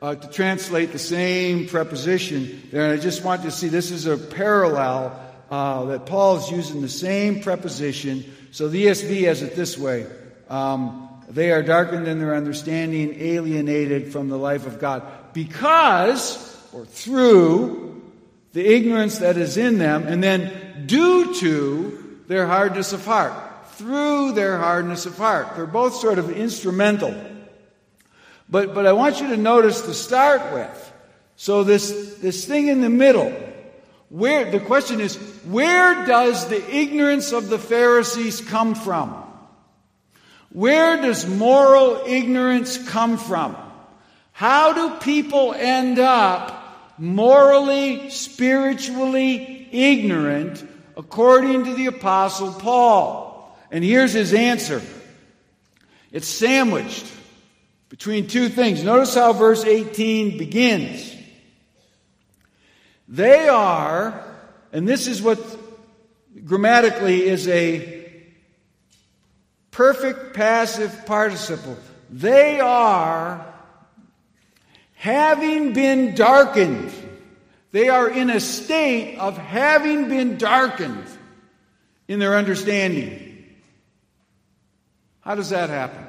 uh, 0.00 0.14
to 0.14 0.28
translate 0.30 0.92
the 0.92 0.98
same 0.98 1.66
preposition 1.66 2.62
there. 2.70 2.84
And 2.84 2.92
I 2.98 3.02
just 3.02 3.24
want 3.24 3.42
to 3.42 3.50
see 3.50 3.68
this 3.68 3.90
is 3.90 4.06
a 4.06 4.16
parallel 4.16 5.18
uh, 5.50 5.84
that 5.86 6.06
Paul 6.06 6.36
is 6.36 6.50
using 6.50 6.80
the 6.80 6.88
same 6.88 7.40
preposition. 7.40 8.24
So 8.50 8.68
the 8.68 8.86
ESV 8.86 9.24
has 9.24 9.42
it 9.42 9.56
this 9.56 9.76
way 9.76 10.06
um, 10.48 11.08
They 11.28 11.50
are 11.52 11.62
darkened 11.62 12.08
in 12.08 12.18
their 12.18 12.34
understanding, 12.34 13.14
alienated 13.20 14.12
from 14.12 14.28
the 14.28 14.38
life 14.38 14.66
of 14.66 14.78
God. 14.78 15.02
Because 15.32 16.44
or 16.72 16.84
through 16.84 18.02
the 18.52 18.66
ignorance 18.66 19.18
that 19.18 19.36
is 19.36 19.56
in 19.56 19.78
them, 19.78 20.06
and 20.06 20.22
then 20.22 20.86
due 20.86 21.34
to 21.34 22.20
their 22.28 22.46
hardness 22.46 22.92
of 22.92 23.04
heart. 23.04 23.32
Through 23.78 24.32
their 24.32 24.58
hardness 24.58 25.06
of 25.06 25.16
heart. 25.16 25.54
They're 25.54 25.64
both 25.64 25.94
sort 25.94 26.18
of 26.18 26.30
instrumental. 26.30 27.14
But, 28.50 28.74
but 28.74 28.86
I 28.86 28.92
want 28.92 29.20
you 29.20 29.28
to 29.28 29.36
notice 29.36 29.82
to 29.82 29.94
start 29.94 30.52
with. 30.52 30.92
So 31.36 31.62
this, 31.62 32.16
this 32.16 32.44
thing 32.44 32.66
in 32.66 32.80
the 32.80 32.88
middle, 32.88 33.30
where, 34.08 34.50
the 34.50 34.58
question 34.58 35.00
is, 35.00 35.14
where 35.44 36.06
does 36.06 36.48
the 36.48 36.76
ignorance 36.76 37.30
of 37.30 37.50
the 37.50 37.58
Pharisees 37.58 38.40
come 38.40 38.74
from? 38.74 39.10
Where 40.50 41.00
does 41.00 41.24
moral 41.28 42.02
ignorance 42.04 42.78
come 42.88 43.16
from? 43.16 43.56
How 44.32 44.72
do 44.72 44.98
people 45.04 45.54
end 45.54 46.00
up 46.00 46.96
morally, 46.98 48.10
spiritually 48.10 49.68
ignorant 49.70 50.66
according 50.96 51.66
to 51.66 51.74
the 51.74 51.86
Apostle 51.86 52.52
Paul? 52.54 53.27
And 53.70 53.84
here's 53.84 54.12
his 54.12 54.32
answer 54.34 54.82
it's 56.10 56.28
sandwiched 56.28 57.06
between 57.88 58.26
two 58.26 58.48
things. 58.48 58.82
Notice 58.82 59.14
how 59.14 59.32
verse 59.32 59.64
18 59.64 60.38
begins. 60.38 61.14
They 63.08 63.48
are, 63.48 64.22
and 64.72 64.86
this 64.86 65.06
is 65.06 65.22
what 65.22 65.38
grammatically 66.44 67.24
is 67.24 67.48
a 67.48 68.12
perfect 69.70 70.34
passive 70.34 71.06
participle. 71.06 71.76
They 72.10 72.60
are 72.60 73.46
having 74.94 75.72
been 75.72 76.14
darkened. 76.14 76.92
They 77.70 77.88
are 77.88 78.08
in 78.08 78.30
a 78.30 78.40
state 78.40 79.18
of 79.18 79.36
having 79.38 80.08
been 80.08 80.36
darkened 80.36 81.06
in 82.08 82.18
their 82.18 82.36
understanding. 82.36 83.27
How 85.28 85.34
does 85.34 85.50
that 85.50 85.68
happen? 85.68 86.06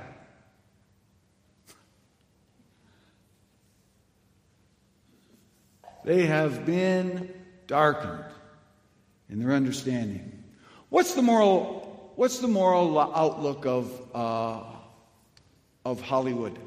They 6.06 6.26
have 6.28 6.66
been 6.66 7.30
darkened 7.68 8.24
in 9.30 9.40
their 9.40 9.52
understanding. 9.52 10.42
What's 10.88 11.16
the 11.16 11.22
moral, 11.22 12.14
what's 12.16 12.40
the 12.40 12.48
moral 12.48 12.98
outlook 12.98 13.66
of, 13.66 13.92
uh, 14.16 14.64
of 15.84 16.00
Hollywood? 16.00 16.58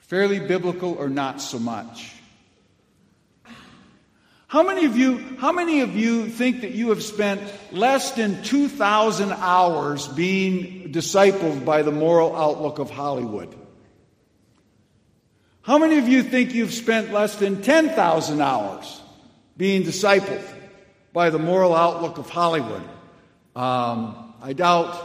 Fairly 0.00 0.38
biblical 0.38 0.96
or 0.98 1.08
not 1.08 1.40
so 1.40 1.58
much? 1.58 2.12
How 4.48 4.62
many 4.62 4.86
of 4.86 4.96
you, 4.96 5.18
how 5.38 5.50
many 5.50 5.80
of 5.80 5.96
you 5.96 6.28
think 6.28 6.60
that 6.60 6.70
you 6.70 6.90
have 6.90 7.02
spent 7.02 7.42
less 7.72 8.12
than 8.12 8.42
2,000 8.44 9.32
hours 9.32 10.06
being 10.06 10.92
discipled 10.92 11.64
by 11.64 11.82
the 11.82 11.90
moral 11.90 12.34
outlook 12.34 12.78
of 12.78 12.88
Hollywood? 12.88 13.52
How 15.62 15.78
many 15.78 15.98
of 15.98 16.08
you 16.08 16.22
think 16.22 16.54
you've 16.54 16.72
spent 16.72 17.12
less 17.12 17.34
than 17.34 17.60
10,000 17.60 18.40
hours 18.40 19.00
being 19.56 19.82
discipled 19.82 20.44
by 21.12 21.30
the 21.30 21.40
moral 21.40 21.74
outlook 21.74 22.18
of 22.18 22.30
Hollywood? 22.30 22.84
Um, 23.56 24.32
I 24.40 24.52
doubt 24.52 24.96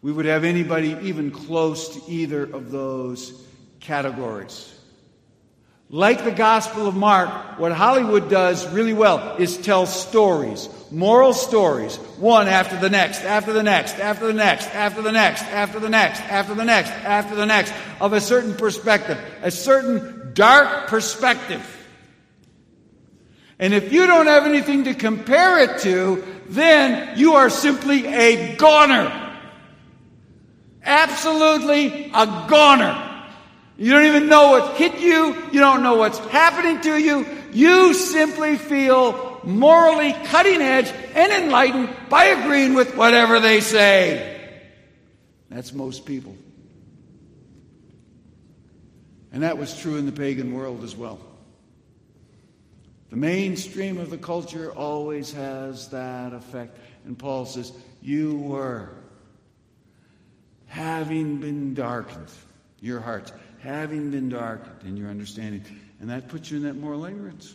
we 0.00 0.12
would 0.12 0.24
have 0.24 0.44
anybody 0.44 0.96
even 1.02 1.30
close 1.30 1.90
to 1.90 2.10
either 2.10 2.44
of 2.44 2.70
those 2.70 3.44
categories. 3.80 4.72
Like 5.94 6.24
the 6.24 6.32
Gospel 6.32 6.88
of 6.88 6.96
Mark, 6.96 7.58
what 7.58 7.70
Hollywood 7.70 8.30
does 8.30 8.66
really 8.72 8.94
well 8.94 9.36
is 9.36 9.58
tell 9.58 9.84
stories, 9.84 10.70
moral 10.90 11.34
stories, 11.34 11.96
one 12.16 12.48
after 12.48 12.78
the 12.78 12.88
next, 12.88 13.20
after 13.24 13.52
the 13.52 13.62
next, 13.62 13.98
after 13.98 14.24
the 14.24 14.32
next, 14.32 14.74
after 14.74 15.02
the 15.02 15.12
next, 15.12 15.42
after 15.42 15.78
the 15.80 15.90
next, 15.90 16.22
after 16.22 16.54
the 16.54 16.64
next, 16.64 16.90
after 16.90 17.34
the 17.34 17.44
next, 17.44 17.74
of 18.00 18.14
a 18.14 18.22
certain 18.22 18.54
perspective, 18.54 19.18
a 19.42 19.50
certain 19.50 20.32
dark 20.32 20.88
perspective. 20.88 21.60
And 23.58 23.74
if 23.74 23.92
you 23.92 24.06
don't 24.06 24.28
have 24.28 24.46
anything 24.46 24.84
to 24.84 24.94
compare 24.94 25.58
it 25.58 25.80
to, 25.80 26.24
then 26.48 27.18
you 27.18 27.34
are 27.34 27.50
simply 27.50 28.06
a 28.06 28.56
goner. 28.56 29.36
Absolutely 30.82 32.10
a 32.14 32.46
goner. 32.48 33.11
You 33.76 33.90
don't 33.90 34.04
even 34.04 34.28
know 34.28 34.50
what 34.50 34.76
hit 34.76 35.00
you. 35.00 35.34
You 35.50 35.60
don't 35.60 35.82
know 35.82 35.96
what's 35.96 36.18
happening 36.18 36.80
to 36.82 36.96
you. 36.96 37.26
You 37.52 37.94
simply 37.94 38.56
feel 38.56 39.40
morally 39.44 40.12
cutting 40.24 40.60
edge 40.60 40.92
and 41.14 41.32
enlightened 41.32 41.90
by 42.08 42.24
agreeing 42.26 42.74
with 42.74 42.96
whatever 42.96 43.40
they 43.40 43.60
say. 43.60 44.40
That's 45.50 45.72
most 45.72 46.06
people. 46.06 46.36
And 49.32 49.42
that 49.42 49.58
was 49.58 49.78
true 49.78 49.96
in 49.96 50.06
the 50.06 50.12
pagan 50.12 50.52
world 50.52 50.84
as 50.84 50.94
well. 50.94 51.18
The 53.10 53.16
mainstream 53.16 53.98
of 53.98 54.10
the 54.10 54.18
culture 54.18 54.72
always 54.72 55.32
has 55.32 55.88
that 55.88 56.32
effect. 56.32 56.78
And 57.04 57.18
Paul 57.18 57.46
says, 57.46 57.72
You 58.00 58.36
were 58.36 58.90
having 60.66 61.38
been 61.38 61.74
darkened, 61.74 62.30
your 62.80 63.00
hearts 63.00 63.32
having 63.62 64.10
been 64.10 64.28
darkened 64.28 64.82
in 64.84 64.96
your 64.96 65.08
understanding. 65.08 65.64
And 66.00 66.10
that 66.10 66.28
puts 66.28 66.50
you 66.50 66.56
in 66.56 66.64
that 66.64 66.74
moral 66.74 67.04
ignorance 67.04 67.54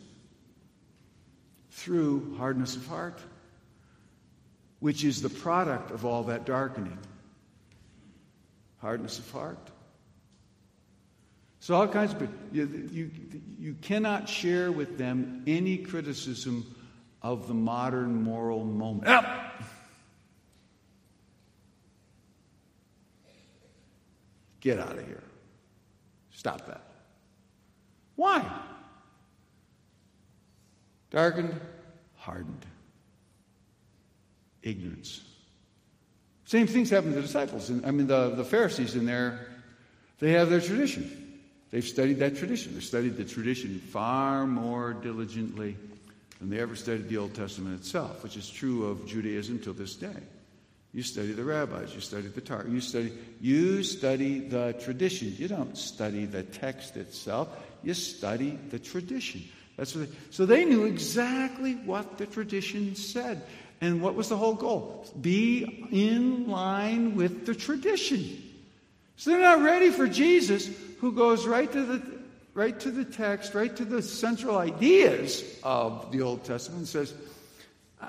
through 1.71 2.35
hardness 2.37 2.75
of 2.75 2.87
heart, 2.87 3.19
which 4.79 5.03
is 5.03 5.21
the 5.21 5.29
product 5.29 5.91
of 5.91 6.05
all 6.05 6.23
that 6.23 6.45
darkening. 6.45 6.97
Hardness 8.79 9.19
of 9.19 9.29
heart. 9.31 9.59
So, 11.59 11.75
all 11.75 11.87
kinds 11.87 12.13
of 12.13 12.29
you, 12.53 12.89
you, 12.91 13.11
you 13.59 13.73
cannot 13.81 14.29
share 14.29 14.71
with 14.71 14.97
them 14.97 15.43
any 15.47 15.77
criticism 15.77 16.73
of 17.21 17.47
the 17.47 17.53
modern 17.53 18.23
moral 18.23 18.63
moment. 18.63 19.07
Yep. 19.07 19.25
Get 24.61 24.79
out 24.79 24.97
of 24.97 25.05
here. 25.05 25.26
Stop 26.37 26.67
that. 26.67 26.83
Why? 28.15 28.45
Darkened, 31.09 31.59
hardened. 32.15 32.63
Ignorance. 34.61 35.23
Same 36.45 36.67
things 36.67 36.91
happen 36.91 37.09
to 37.09 37.15
the 37.15 37.23
disciples. 37.23 37.71
And 37.71 37.83
I 37.87 37.89
mean, 37.89 38.05
the, 38.05 38.35
the 38.35 38.45
Pharisees 38.45 38.93
in 38.93 39.07
there, 39.07 39.47
they 40.19 40.33
have 40.33 40.51
their 40.51 40.61
tradition. 40.61 41.39
They've 41.71 41.83
studied 41.83 42.19
that 42.19 42.37
tradition. 42.37 42.75
They've 42.75 42.83
studied 42.83 43.17
the 43.17 43.25
tradition 43.25 43.79
far 43.79 44.45
more 44.45 44.93
diligently 44.93 45.75
than 46.37 46.51
they 46.51 46.59
ever 46.59 46.75
studied 46.75 47.09
the 47.09 47.17
Old 47.17 47.33
Testament 47.33 47.79
itself, 47.79 48.21
which 48.21 48.37
is 48.37 48.47
true 48.47 48.85
of 48.85 49.07
Judaism 49.07 49.57
till 49.57 49.73
this 49.73 49.95
day. 49.95 50.21
You 50.93 51.03
study 51.03 51.33
the 51.33 51.43
rabbis, 51.43 51.93
you 51.93 52.01
study 52.01 52.27
the 52.27 52.41
Torah, 52.41 52.67
you 52.67 52.81
study, 52.81 53.13
you 53.41 53.83
study 53.83 54.39
the 54.39 54.73
tradition. 54.81 55.33
You 55.37 55.47
don't 55.47 55.77
study 55.77 56.25
the 56.25 56.43
text 56.43 56.97
itself, 56.97 57.49
you 57.83 57.93
study 57.93 58.57
the 58.69 58.79
tradition. 58.79 59.43
That's 59.75 59.95
what 59.95 60.09
they, 60.09 60.15
so 60.31 60.45
they 60.45 60.65
knew 60.65 60.85
exactly 60.85 61.75
what 61.75 62.17
the 62.17 62.25
tradition 62.25 62.95
said. 62.95 63.43
And 63.79 64.01
what 64.01 64.15
was 64.15 64.29
the 64.29 64.37
whole 64.37 64.55
goal? 64.55 65.05
Be 65.21 65.87
in 65.91 66.47
line 66.47 67.15
with 67.15 67.45
the 67.45 67.53
tradition. 67.53 68.43
So 69.17 69.29
they're 69.29 69.41
not 69.41 69.61
ready 69.61 69.91
for 69.91 70.07
Jesus, 70.07 70.67
who 70.99 71.11
goes 71.11 71.45
right 71.45 71.71
to 71.71 71.85
the 71.85 72.17
right 72.55 72.79
to 72.79 72.89
the 72.89 73.05
text, 73.05 73.53
right 73.53 73.75
to 73.75 73.85
the 73.85 74.01
central 74.01 74.57
ideas 74.57 75.43
of 75.63 76.11
the 76.11 76.23
Old 76.23 76.43
Testament, 76.43 76.79
and 76.79 76.87
says, 76.87 77.13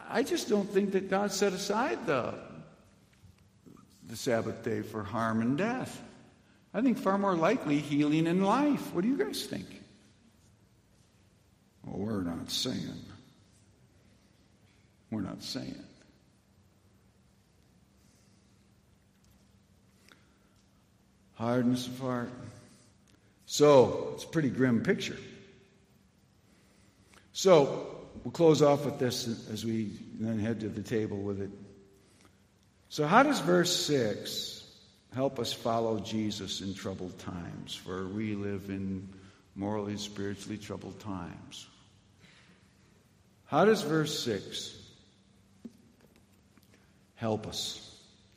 I 0.08 0.22
just 0.22 0.48
don't 0.48 0.68
think 0.70 0.92
that 0.92 1.10
God 1.10 1.32
set 1.32 1.52
aside 1.52 2.06
the 2.06 2.32
the 4.08 4.16
Sabbath 4.16 4.64
day 4.64 4.82
for 4.82 5.04
harm 5.04 5.40
and 5.40 5.56
death. 5.56 6.02
I 6.74 6.80
think 6.80 6.98
far 6.98 7.18
more 7.18 7.34
likely 7.34 7.78
healing 7.78 8.26
and 8.26 8.44
life. 8.44 8.94
What 8.94 9.02
do 9.02 9.08
you 9.08 9.16
guys 9.16 9.44
think? 9.44 9.66
Well, 11.84 11.98
we're 11.98 12.22
not 12.22 12.50
saying. 12.50 13.04
We're 15.10 15.22
not 15.22 15.42
saying. 15.42 15.82
Hardness 21.34 21.86
of 21.86 21.98
heart. 22.00 22.30
So, 23.46 24.10
it's 24.14 24.24
a 24.24 24.28
pretty 24.28 24.50
grim 24.50 24.82
picture. 24.82 25.16
So, 27.32 27.96
we'll 28.24 28.32
close 28.32 28.60
off 28.60 28.84
with 28.84 28.98
this 28.98 29.26
as 29.50 29.64
we 29.64 29.92
then 30.18 30.38
head 30.38 30.60
to 30.60 30.68
the 30.68 30.82
table 30.82 31.16
with 31.16 31.40
it. 31.40 31.50
So, 32.90 33.06
how 33.06 33.22
does 33.22 33.40
verse 33.40 33.74
6 33.86 34.64
help 35.14 35.38
us 35.38 35.52
follow 35.52 36.00
Jesus 36.00 36.62
in 36.62 36.74
troubled 36.74 37.18
times? 37.18 37.74
For 37.74 38.06
we 38.06 38.34
live 38.34 38.70
in 38.70 39.06
morally 39.54 39.92
and 39.92 40.00
spiritually 40.00 40.56
troubled 40.56 40.98
times. 41.00 41.66
How 43.46 43.66
does 43.66 43.82
verse 43.82 44.18
6 44.24 44.74
help 47.16 47.46
us? 47.46 47.84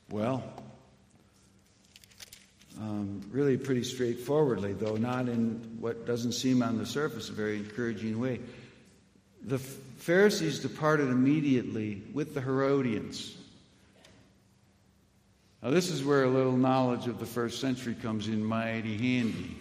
Well, 0.09 0.43
um, 2.79 3.21
really 3.31 3.57
pretty 3.57 3.83
straightforwardly, 3.83 4.73
though 4.73 4.95
not 4.95 5.29
in 5.29 5.77
what 5.79 6.05
doesn't 6.05 6.33
seem 6.33 6.61
on 6.61 6.77
the 6.77 6.85
surface 6.85 7.29
a 7.29 7.33
very 7.33 7.57
encouraging 7.57 8.19
way. 8.19 8.41
The 9.43 9.59
Pharisees 9.59 10.59
departed 10.59 11.09
immediately 11.09 12.01
with 12.13 12.33
the 12.33 12.41
Herodians 12.41 13.37
now, 15.63 15.69
this 15.69 15.91
is 15.91 16.03
where 16.03 16.23
a 16.23 16.29
little 16.29 16.57
knowledge 16.57 17.05
of 17.05 17.19
the 17.19 17.25
first 17.25 17.61
century 17.61 17.93
comes 17.93 18.27
in 18.27 18.43
mighty 18.43 18.97
handy. 18.97 19.57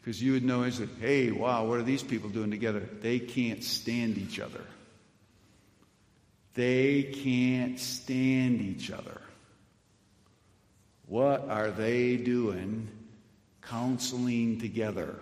Because 0.00 0.22
you 0.22 0.32
would 0.32 0.44
know 0.44 0.64
instantly, 0.64 1.00
hey, 1.00 1.30
wow, 1.30 1.64
what 1.64 1.78
are 1.78 1.82
these 1.82 2.02
people 2.02 2.30
doing 2.30 2.50
together? 2.50 2.88
They 3.00 3.18
can't 3.18 3.62
stand 3.62 4.16
each 4.16 4.40
other. 4.40 4.64
They 6.54 7.02
can't 7.02 7.78
stand 7.78 8.60
each 8.60 8.90
other. 8.90 9.20
What 11.06 11.48
are 11.48 11.70
they 11.70 12.16
doing 12.16 12.88
counseling 13.62 14.60
together? 14.60 15.18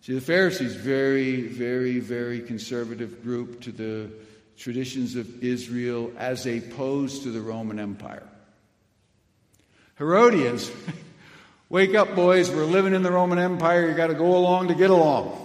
See, 0.00 0.14
the 0.14 0.20
Pharisees, 0.20 0.74
very, 0.74 1.42
very, 1.42 2.00
very 2.00 2.40
conservative 2.40 3.22
group 3.22 3.60
to 3.62 3.72
the 3.72 4.10
traditions 4.56 5.14
of 5.14 5.42
Israel 5.42 6.10
as 6.16 6.46
opposed 6.46 7.22
to 7.24 7.30
the 7.30 7.40
Roman 7.40 7.78
Empire. 7.78 8.26
Herodians, 9.98 10.70
wake 11.68 11.96
up, 11.96 12.14
boys, 12.14 12.52
we're 12.52 12.64
living 12.64 12.94
in 12.94 13.02
the 13.02 13.10
Roman 13.10 13.40
Empire, 13.40 13.88
you 13.88 13.96
got 13.96 14.06
to 14.06 14.14
go 14.14 14.36
along 14.36 14.68
to 14.68 14.74
get 14.76 14.90
along. 14.90 15.44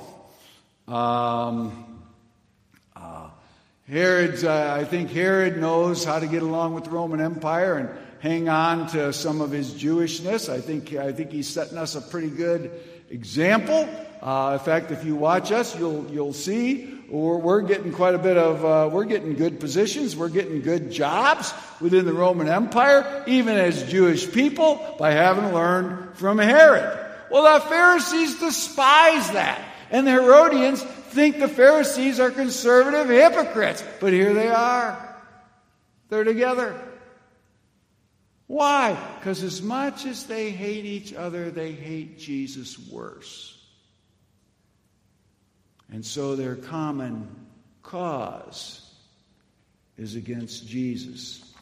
Um, 0.87 2.03
uh, 2.95 3.29
Herod's, 3.87 4.43
uh, 4.43 4.77
I 4.79 4.83
think 4.83 5.09
Herod 5.09 5.57
knows 5.57 6.05
how 6.05 6.19
to 6.19 6.27
get 6.27 6.43
along 6.43 6.75
with 6.75 6.83
the 6.83 6.91
Roman 6.91 7.19
Empire 7.19 7.77
and 7.77 7.89
hang 8.19 8.47
on 8.47 8.85
to 8.89 9.11
some 9.11 9.41
of 9.41 9.49
his 9.49 9.73
Jewishness. 9.73 10.53
I 10.53 10.61
think, 10.61 10.93
I 10.93 11.11
think 11.11 11.31
he's 11.31 11.49
setting 11.49 11.79
us 11.79 11.95
a 11.95 12.01
pretty 12.01 12.29
good 12.29 12.79
example. 13.09 13.89
Uh, 14.21 14.59
in 14.59 14.63
fact, 14.63 14.91
if 14.91 15.03
you 15.03 15.15
watch 15.15 15.51
us, 15.51 15.75
you'll, 15.79 16.05
you'll 16.11 16.31
see 16.31 17.02
we're, 17.09 17.37
we're 17.37 17.61
getting 17.61 17.91
quite 17.91 18.15
a 18.15 18.19
bit 18.19 18.37
of, 18.37 18.65
uh, 18.65 18.89
we're 18.91 19.05
getting 19.05 19.35
good 19.35 19.59
positions, 19.59 20.15
we're 20.15 20.29
getting 20.29 20.61
good 20.61 20.91
jobs 20.91 21.53
within 21.79 22.05
the 22.05 22.13
Roman 22.13 22.47
Empire, 22.47 23.23
even 23.27 23.57
as 23.57 23.89
Jewish 23.89 24.31
people, 24.31 24.95
by 24.97 25.11
having 25.11 25.53
learned 25.53 26.17
from 26.17 26.37
Herod. 26.37 26.99
Well, 27.29 27.59
the 27.59 27.65
Pharisees 27.67 28.39
despise 28.39 29.31
that. 29.31 29.63
And 29.89 30.07
the 30.07 30.11
Herodians 30.11 30.81
think 30.81 31.39
the 31.39 31.47
Pharisees 31.47 32.19
are 32.19 32.31
conservative 32.31 33.09
hypocrites, 33.09 33.83
but 33.99 34.11
here 34.11 34.33
they 34.33 34.49
are. 34.49 35.15
They're 36.09 36.23
together. 36.23 36.79
Why? 38.47 38.97
Because 39.19 39.43
as 39.43 39.61
much 39.61 40.05
as 40.05 40.25
they 40.25 40.51
hate 40.51 40.85
each 40.85 41.13
other, 41.13 41.49
they 41.49 41.71
hate 41.71 42.19
Jesus 42.19 42.77
worse. 42.89 43.52
And 45.93 46.03
so 46.03 46.35
their 46.35 46.55
common 46.55 47.29
cause 47.83 48.81
is 49.95 50.15
against 50.15 50.67
Jesus. 50.67 51.53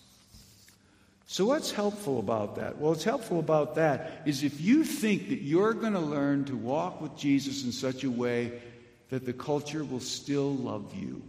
So, 1.27 1.45
what's 1.45 1.71
helpful 1.71 2.17
about 2.19 2.55
that? 2.55 2.77
Well, 2.77 2.91
what's 2.91 3.03
helpful 3.03 3.39
about 3.39 3.75
that 3.75 4.21
is 4.25 4.43
if 4.43 4.61
you 4.61 4.86
think 4.86 5.29
that 5.29 5.41
you're 5.41 5.73
going 5.73 5.93
to 5.93 5.99
learn 5.99 6.45
to 6.45 6.55
walk 6.55 7.01
with 7.01 7.15
Jesus 7.17 7.65
in 7.65 7.73
such 7.73 8.05
a 8.05 8.09
way 8.09 8.53
that 9.09 9.25
the 9.25 9.34
culture 9.34 9.84
will 9.84 9.99
still 9.99 10.55
love 10.55 10.95
you. 10.95 11.21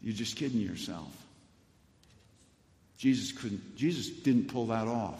You're 0.00 0.14
just 0.14 0.36
kidding 0.36 0.60
yourself. 0.60 1.10
Jesus 2.96 3.32
couldn't, 3.32 3.74
Jesus 3.74 4.08
didn't 4.08 4.52
pull 4.52 4.66
that 4.66 4.86
off. 4.86 5.18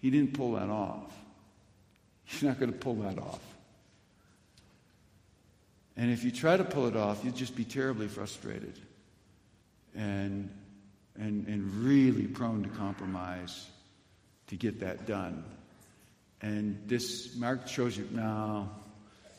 He 0.00 0.10
didn't 0.10 0.34
pull 0.34 0.52
that 0.52 0.68
off. 0.68 1.12
He's 2.24 2.42
not 2.42 2.58
going 2.58 2.72
to 2.72 2.78
pull 2.78 2.96
that 2.96 3.18
off. 3.18 3.40
And 5.96 6.10
if 6.10 6.24
you 6.24 6.30
try 6.30 6.56
to 6.56 6.64
pull 6.64 6.86
it 6.86 6.96
off, 6.96 7.24
you'll 7.24 7.34
just 7.34 7.56
be 7.56 7.64
terribly 7.64 8.08
frustrated 8.08 8.78
and, 9.94 10.50
and, 11.18 11.46
and 11.46 11.84
really 11.84 12.26
prone 12.26 12.62
to 12.64 12.68
compromise 12.68 13.66
to 14.48 14.56
get 14.56 14.80
that 14.80 15.06
done. 15.06 15.42
And 16.42 16.82
this, 16.86 17.34
Mark 17.36 17.66
shows 17.66 17.96
you 17.96 18.06
now, 18.12 18.70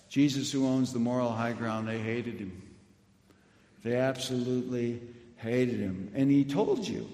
Jesus, 0.10 0.51
who 0.51 0.68
owns 0.68 0.93
the 0.93 0.99
moral 0.99 1.32
high 1.32 1.53
ground, 1.53 1.88
they 1.88 1.99
hated 1.99 2.39
him. 2.39 2.62
They 3.84 3.97
absolutely 3.97 5.01
hated 5.36 5.80
him. 5.80 6.12
And 6.16 6.32
he 6.32 6.43
told 6.43 6.88
you. 6.88 7.08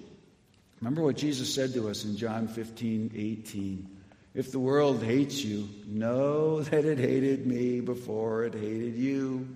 Remember 0.83 1.03
what 1.03 1.15
Jesus 1.15 1.55
said 1.55 1.73
to 1.75 1.87
us 1.87 2.03
in 2.03 2.17
John 2.17 2.45
15, 2.49 3.13
18. 3.15 3.89
If 4.35 4.51
the 4.51 4.59
world 4.59 5.01
hates 5.01 5.41
you, 5.41 5.69
know 5.87 6.59
that 6.63 6.83
it 6.83 6.99
hated 6.99 7.47
me 7.47 7.79
before 7.79 8.43
it 8.43 8.53
hated 8.53 8.97
you. 8.97 9.47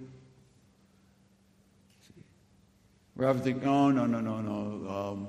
Often 3.22 3.42
think, 3.42 3.66
oh, 3.66 3.92
no, 3.92 4.06
no, 4.06 4.22
no, 4.22 4.40
no. 4.40 4.90
Um, 4.90 5.28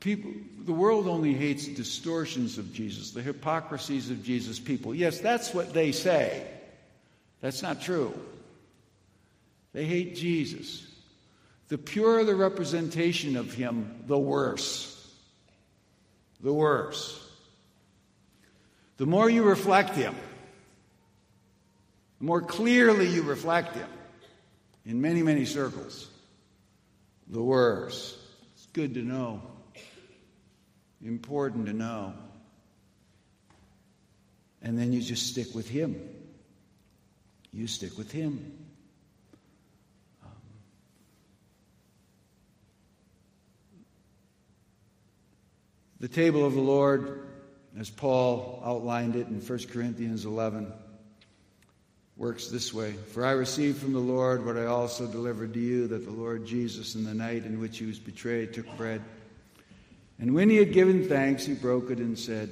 people, 0.00 0.32
the 0.66 0.74
world 0.74 1.08
only 1.08 1.32
hates 1.32 1.66
distortions 1.66 2.58
of 2.58 2.70
Jesus, 2.74 3.12
the 3.12 3.22
hypocrisies 3.22 4.10
of 4.10 4.22
Jesus' 4.22 4.58
people. 4.58 4.94
Yes, 4.94 5.18
that's 5.18 5.54
what 5.54 5.72
they 5.72 5.92
say. 5.92 6.46
That's 7.40 7.62
not 7.62 7.80
true. 7.80 8.12
They 9.72 9.86
hate 9.86 10.14
Jesus. 10.14 10.86
The 11.68 11.78
purer 11.78 12.24
the 12.24 12.34
representation 12.34 13.34
of 13.38 13.54
him, 13.54 14.02
the 14.06 14.18
worse. 14.18 14.96
The 16.40 16.52
worse. 16.52 17.24
The 18.96 19.06
more 19.06 19.30
you 19.30 19.44
reflect 19.44 19.94
Him, 19.94 20.14
the 22.18 22.24
more 22.24 22.42
clearly 22.42 23.06
you 23.08 23.22
reflect 23.22 23.76
Him 23.76 23.88
in 24.84 25.00
many, 25.00 25.22
many 25.22 25.44
circles, 25.44 26.08
the 27.28 27.42
worse. 27.42 28.18
It's 28.54 28.66
good 28.72 28.94
to 28.94 29.02
know, 29.02 29.42
important 31.04 31.66
to 31.66 31.72
know. 31.72 32.14
And 34.62 34.78
then 34.78 34.92
you 34.92 35.00
just 35.00 35.28
stick 35.28 35.54
with 35.54 35.68
Him. 35.68 36.00
You 37.52 37.66
stick 37.66 37.96
with 37.96 38.10
Him. 38.10 38.67
The 46.00 46.08
table 46.08 46.46
of 46.46 46.54
the 46.54 46.60
Lord 46.60 47.28
as 47.78 47.90
Paul 47.90 48.60
outlined 48.64 49.14
it 49.14 49.28
in 49.28 49.40
1 49.40 49.58
Corinthians 49.70 50.24
11, 50.24 50.72
works 52.16 52.48
this 52.48 52.74
way 52.74 52.92
For 52.92 53.24
I 53.24 53.30
received 53.32 53.78
from 53.78 53.92
the 53.92 54.00
Lord 54.00 54.44
what 54.44 54.56
I 54.56 54.66
also 54.66 55.06
delivered 55.06 55.54
to 55.54 55.60
you 55.60 55.86
that 55.88 56.04
the 56.04 56.10
Lord 56.10 56.44
Jesus, 56.44 56.96
in 56.96 57.04
the 57.04 57.14
night 57.14 57.44
in 57.44 57.60
which 57.60 57.78
he 57.78 57.86
was 57.86 57.98
betrayed, 57.98 58.52
took 58.52 58.76
bread. 58.76 59.02
And 60.18 60.34
when 60.34 60.50
he 60.50 60.56
had 60.56 60.72
given 60.72 61.08
thanks, 61.08 61.46
he 61.46 61.54
broke 61.54 61.90
it 61.90 61.98
and 61.98 62.18
said, 62.18 62.50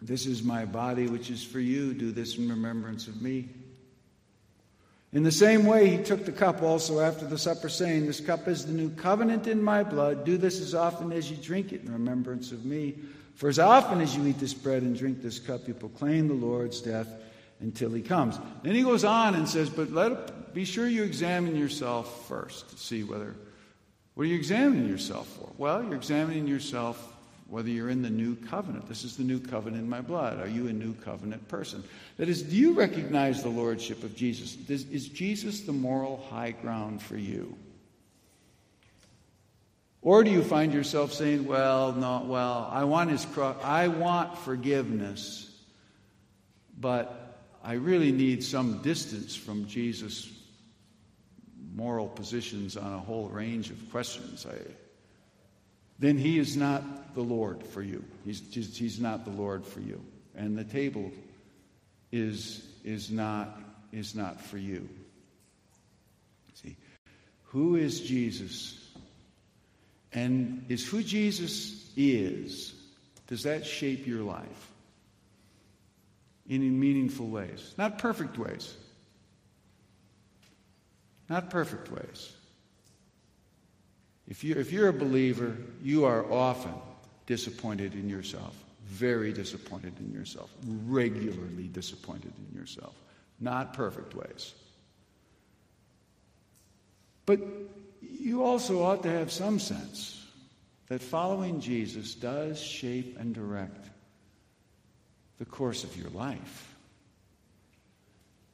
This 0.00 0.26
is 0.26 0.44
my 0.44 0.64
body, 0.64 1.08
which 1.08 1.30
is 1.30 1.42
for 1.42 1.58
you. 1.58 1.92
Do 1.92 2.12
this 2.12 2.38
in 2.38 2.48
remembrance 2.48 3.08
of 3.08 3.20
me. 3.20 3.48
In 5.12 5.22
the 5.22 5.32
same 5.32 5.64
way, 5.64 5.88
he 5.88 6.02
took 6.02 6.26
the 6.26 6.32
cup 6.32 6.62
also 6.62 7.00
after 7.00 7.24
the 7.24 7.38
supper, 7.38 7.68
saying, 7.68 8.06
This 8.06 8.20
cup 8.20 8.46
is 8.46 8.66
the 8.66 8.72
new 8.72 8.90
covenant 8.90 9.46
in 9.46 9.62
my 9.62 9.82
blood. 9.82 10.24
Do 10.24 10.36
this 10.36 10.60
as 10.60 10.74
often 10.74 11.12
as 11.12 11.30
you 11.30 11.36
drink 11.36 11.72
it 11.72 11.82
in 11.82 11.92
remembrance 11.92 12.52
of 12.52 12.66
me. 12.66 12.96
For 13.34 13.48
as 13.48 13.58
often 13.58 14.00
as 14.00 14.14
you 14.14 14.26
eat 14.26 14.38
this 14.38 14.52
bread 14.52 14.82
and 14.82 14.96
drink 14.96 15.22
this 15.22 15.38
cup, 15.38 15.66
you 15.66 15.72
proclaim 15.72 16.28
the 16.28 16.34
Lord's 16.34 16.82
death 16.82 17.08
until 17.60 17.90
he 17.90 18.02
comes. 18.02 18.38
Then 18.62 18.74
he 18.74 18.82
goes 18.82 19.04
on 19.04 19.34
and 19.34 19.48
says, 19.48 19.70
But 19.70 19.92
let 19.92 20.52
be 20.52 20.64
sure 20.64 20.86
you 20.86 21.04
examine 21.04 21.56
yourself 21.56 22.26
first 22.28 22.68
to 22.70 22.76
see 22.76 23.02
whether 23.02 23.34
what 24.14 24.24
are 24.24 24.26
you 24.26 24.34
examining 24.34 24.88
yourself 24.88 25.28
for? 25.28 25.48
Well, 25.56 25.84
you're 25.84 25.94
examining 25.94 26.48
yourself 26.48 27.16
whether 27.48 27.70
you're 27.70 27.88
in 27.88 28.02
the 28.02 28.10
new 28.10 28.36
covenant. 28.36 28.88
This 28.88 29.04
is 29.04 29.16
the 29.16 29.24
new 29.24 29.40
covenant 29.40 29.82
in 29.82 29.88
my 29.88 30.02
blood. 30.02 30.38
Are 30.38 30.48
you 30.48 30.68
a 30.68 30.72
new 30.72 30.94
covenant 30.94 31.48
person? 31.48 31.82
That 32.18 32.28
is, 32.28 32.42
do 32.42 32.54
you 32.54 32.74
recognize 32.74 33.42
the 33.42 33.48
lordship 33.48 34.04
of 34.04 34.14
Jesus? 34.14 34.56
Is 34.68 35.08
Jesus 35.08 35.62
the 35.62 35.72
moral 35.72 36.24
high 36.30 36.50
ground 36.50 37.00
for 37.00 37.16
you? 37.16 37.56
Or 40.02 40.22
do 40.22 40.30
you 40.30 40.44
find 40.44 40.72
yourself 40.72 41.12
saying, 41.12 41.46
well, 41.46 41.92
no, 41.92 42.24
well, 42.26 42.68
I 42.70 42.84
want 42.84 43.10
his 43.10 43.24
cross, 43.24 43.56
I 43.64 43.88
want 43.88 44.38
forgiveness, 44.38 45.50
but 46.78 47.38
I 47.64 47.74
really 47.74 48.12
need 48.12 48.44
some 48.44 48.80
distance 48.82 49.34
from 49.34 49.66
Jesus' 49.66 50.30
moral 51.74 52.08
positions 52.08 52.76
on 52.76 52.92
a 52.92 52.98
whole 52.98 53.28
range 53.28 53.70
of 53.70 53.90
questions. 53.90 54.46
I, 54.46 54.54
then 55.98 56.16
he 56.16 56.38
is 56.38 56.56
not 56.56 57.14
the 57.14 57.22
Lord 57.22 57.66
for 57.66 57.82
you. 57.82 58.04
He's, 58.24 58.42
he's 58.54 59.00
not 59.00 59.24
the 59.24 59.30
Lord 59.30 59.66
for 59.66 59.80
you. 59.80 60.00
And 60.36 60.56
the 60.56 60.64
table 60.64 61.10
is, 62.12 62.64
is, 62.84 63.10
not, 63.10 63.60
is 63.92 64.14
not 64.14 64.40
for 64.40 64.58
you. 64.58 64.88
See, 66.54 66.76
who 67.44 67.76
is 67.76 68.00
Jesus? 68.00 68.78
And 70.12 70.64
is 70.68 70.86
who 70.86 71.02
Jesus 71.02 71.90
is, 71.96 72.74
does 73.26 73.42
that 73.42 73.66
shape 73.66 74.06
your 74.06 74.22
life 74.22 74.70
in 76.48 76.78
meaningful 76.78 77.26
ways? 77.26 77.74
Not 77.76 77.98
perfect 77.98 78.38
ways. 78.38 78.74
Not 81.28 81.50
perfect 81.50 81.90
ways. 81.90 82.32
If, 84.28 84.44
you, 84.44 84.54
if 84.56 84.72
you're 84.72 84.88
a 84.88 84.92
believer, 84.92 85.56
you 85.82 86.04
are 86.04 86.30
often 86.30 86.74
disappointed 87.26 87.94
in 87.94 88.08
yourself, 88.08 88.54
very 88.84 89.32
disappointed 89.32 89.94
in 90.00 90.12
yourself, 90.12 90.50
regularly 90.86 91.68
disappointed 91.68 92.32
in 92.50 92.58
yourself. 92.58 92.94
Not 93.40 93.72
perfect 93.72 94.14
ways. 94.14 94.54
But 97.24 97.40
you 98.02 98.42
also 98.42 98.82
ought 98.82 99.02
to 99.02 99.10
have 99.10 99.30
some 99.30 99.58
sense 99.58 100.26
that 100.88 101.02
following 101.02 101.60
Jesus 101.60 102.14
does 102.14 102.60
shape 102.60 103.16
and 103.18 103.34
direct 103.34 103.88
the 105.38 105.44
course 105.44 105.84
of 105.84 105.96
your 105.96 106.10
life. 106.10 106.74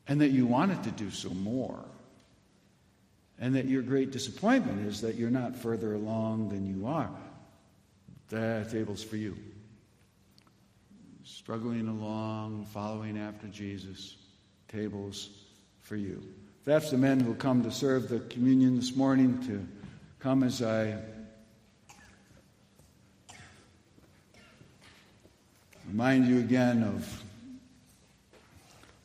And 0.06 0.20
that 0.20 0.30
you 0.30 0.46
want 0.46 0.72
it 0.72 0.82
to 0.82 0.90
do 0.90 1.10
so 1.10 1.30
more. 1.30 1.82
And 3.40 3.56
that 3.56 3.66
your 3.66 3.82
great 3.82 4.10
disappointment 4.10 4.86
is 4.86 5.00
that 5.00 5.16
you're 5.16 5.30
not 5.30 5.56
further 5.56 5.94
along 5.94 6.50
than 6.50 6.66
you 6.66 6.86
are. 6.86 7.10
That 8.28 8.70
table's 8.70 9.02
for 9.02 9.16
you. 9.16 9.36
Struggling 11.24 11.88
along, 11.88 12.66
following 12.66 13.18
after 13.18 13.48
Jesus, 13.48 14.16
tables 14.68 15.28
for 15.80 15.96
you. 15.96 16.22
That's 16.64 16.90
the 16.90 16.96
men 16.96 17.20
who 17.20 17.34
come 17.34 17.62
to 17.64 17.70
serve 17.70 18.08
the 18.08 18.20
communion 18.20 18.76
this 18.76 18.96
morning, 18.96 19.38
to 19.46 19.66
come 20.18 20.42
as 20.42 20.62
I 20.62 20.96
remind 25.88 26.26
you 26.26 26.38
again 26.38 26.82
of 26.82 27.22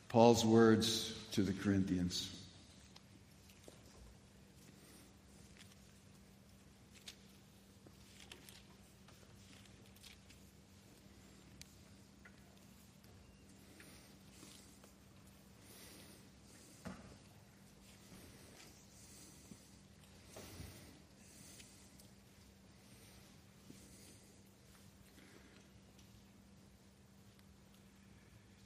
Paul's 0.08 0.44
words 0.44 1.12
to 1.32 1.42
the 1.42 1.52
Corinthians. 1.52 2.34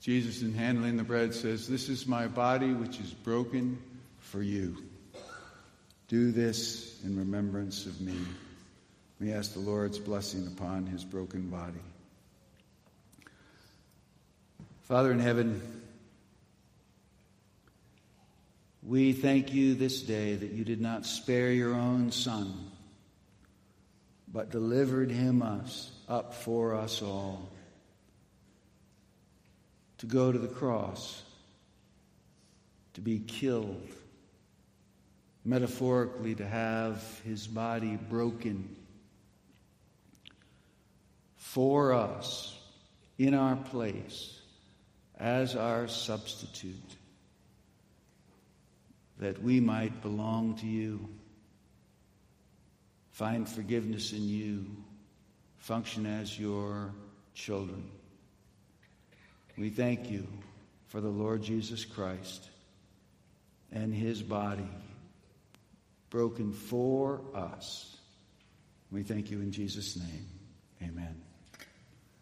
Jesus, 0.05 0.43
in 0.43 0.53
handling 0.53 0.99
the 0.99 1.03
bread, 1.03 1.33
says, 1.33 1.67
This 1.67 1.89
is 1.89 2.07
my 2.07 2.27
body 2.27 2.75
which 2.75 3.01
is 3.01 3.11
broken 3.11 3.79
for 4.19 4.43
you. 4.43 4.77
Do 6.09 6.31
this 6.31 7.03
in 7.05 7.17
remembrance 7.17 7.87
of 7.87 7.99
me. 8.03 8.15
We 9.19 9.33
ask 9.33 9.55
the 9.55 9.61
Lord's 9.61 9.99
blessing 9.99 10.47
upon 10.47 10.85
his 10.85 11.03
broken 11.03 11.49
body. 11.49 11.81
Father 14.83 15.11
in 15.11 15.21
heaven, 15.21 15.63
we 18.83 19.15
thank 19.15 19.55
you 19.55 19.75
this 19.75 20.03
day 20.03 20.35
that 20.35 20.51
you 20.51 20.67
did 20.67 20.83
not 20.83 21.07
spare 21.07 21.51
your 21.51 21.73
own 21.73 22.13
Son, 22.13 22.71
but 24.31 24.51
delivered 24.51 25.11
him 25.11 25.41
us 25.41 25.91
up 26.11 26.35
for 26.35 26.75
us 26.75 27.01
all 27.01 27.49
to 30.05 30.11
go 30.11 30.31
to 30.31 30.39
the 30.39 30.49
cross, 30.49 31.23
to 32.93 33.01
be 33.01 33.21
killed, 33.21 33.89
metaphorically, 35.47 36.35
to 36.35 36.47
have 36.47 37.03
his 37.25 37.47
body 37.47 37.97
broken 38.11 38.77
for 41.37 41.95
us 41.95 42.59
in 43.19 43.33
our 43.33 43.57
place 43.57 44.39
as 45.19 45.57
our 45.57 45.89
substitute, 45.89 46.75
that 49.19 49.43
we 49.43 49.59
might 49.59 50.03
belong 50.03 50.55
to 50.57 50.67
you, 50.67 51.09
find 53.13 53.49
forgiveness 53.49 54.13
in 54.13 54.29
you, 54.29 54.67
function 55.57 56.05
as 56.05 56.39
your 56.39 56.93
children. 57.33 57.91
We 59.57 59.71
thank 59.71 60.11
you 60.11 60.27
for 60.89 61.01
the 61.01 61.09
Lord 61.09 61.43
Jesus 61.43 61.85
Christ 61.85 62.49
and 63.73 63.95
his 63.95 64.23
body 64.23 64.69
broken 66.11 66.53
for 66.53 67.21
us. 67.35 67.97
We 68.91 69.03
thank 69.03 69.31
you 69.31 69.41
in 69.41 69.51
Jesus' 69.51 69.97
name. 69.97 70.27
Amen. 70.83 71.24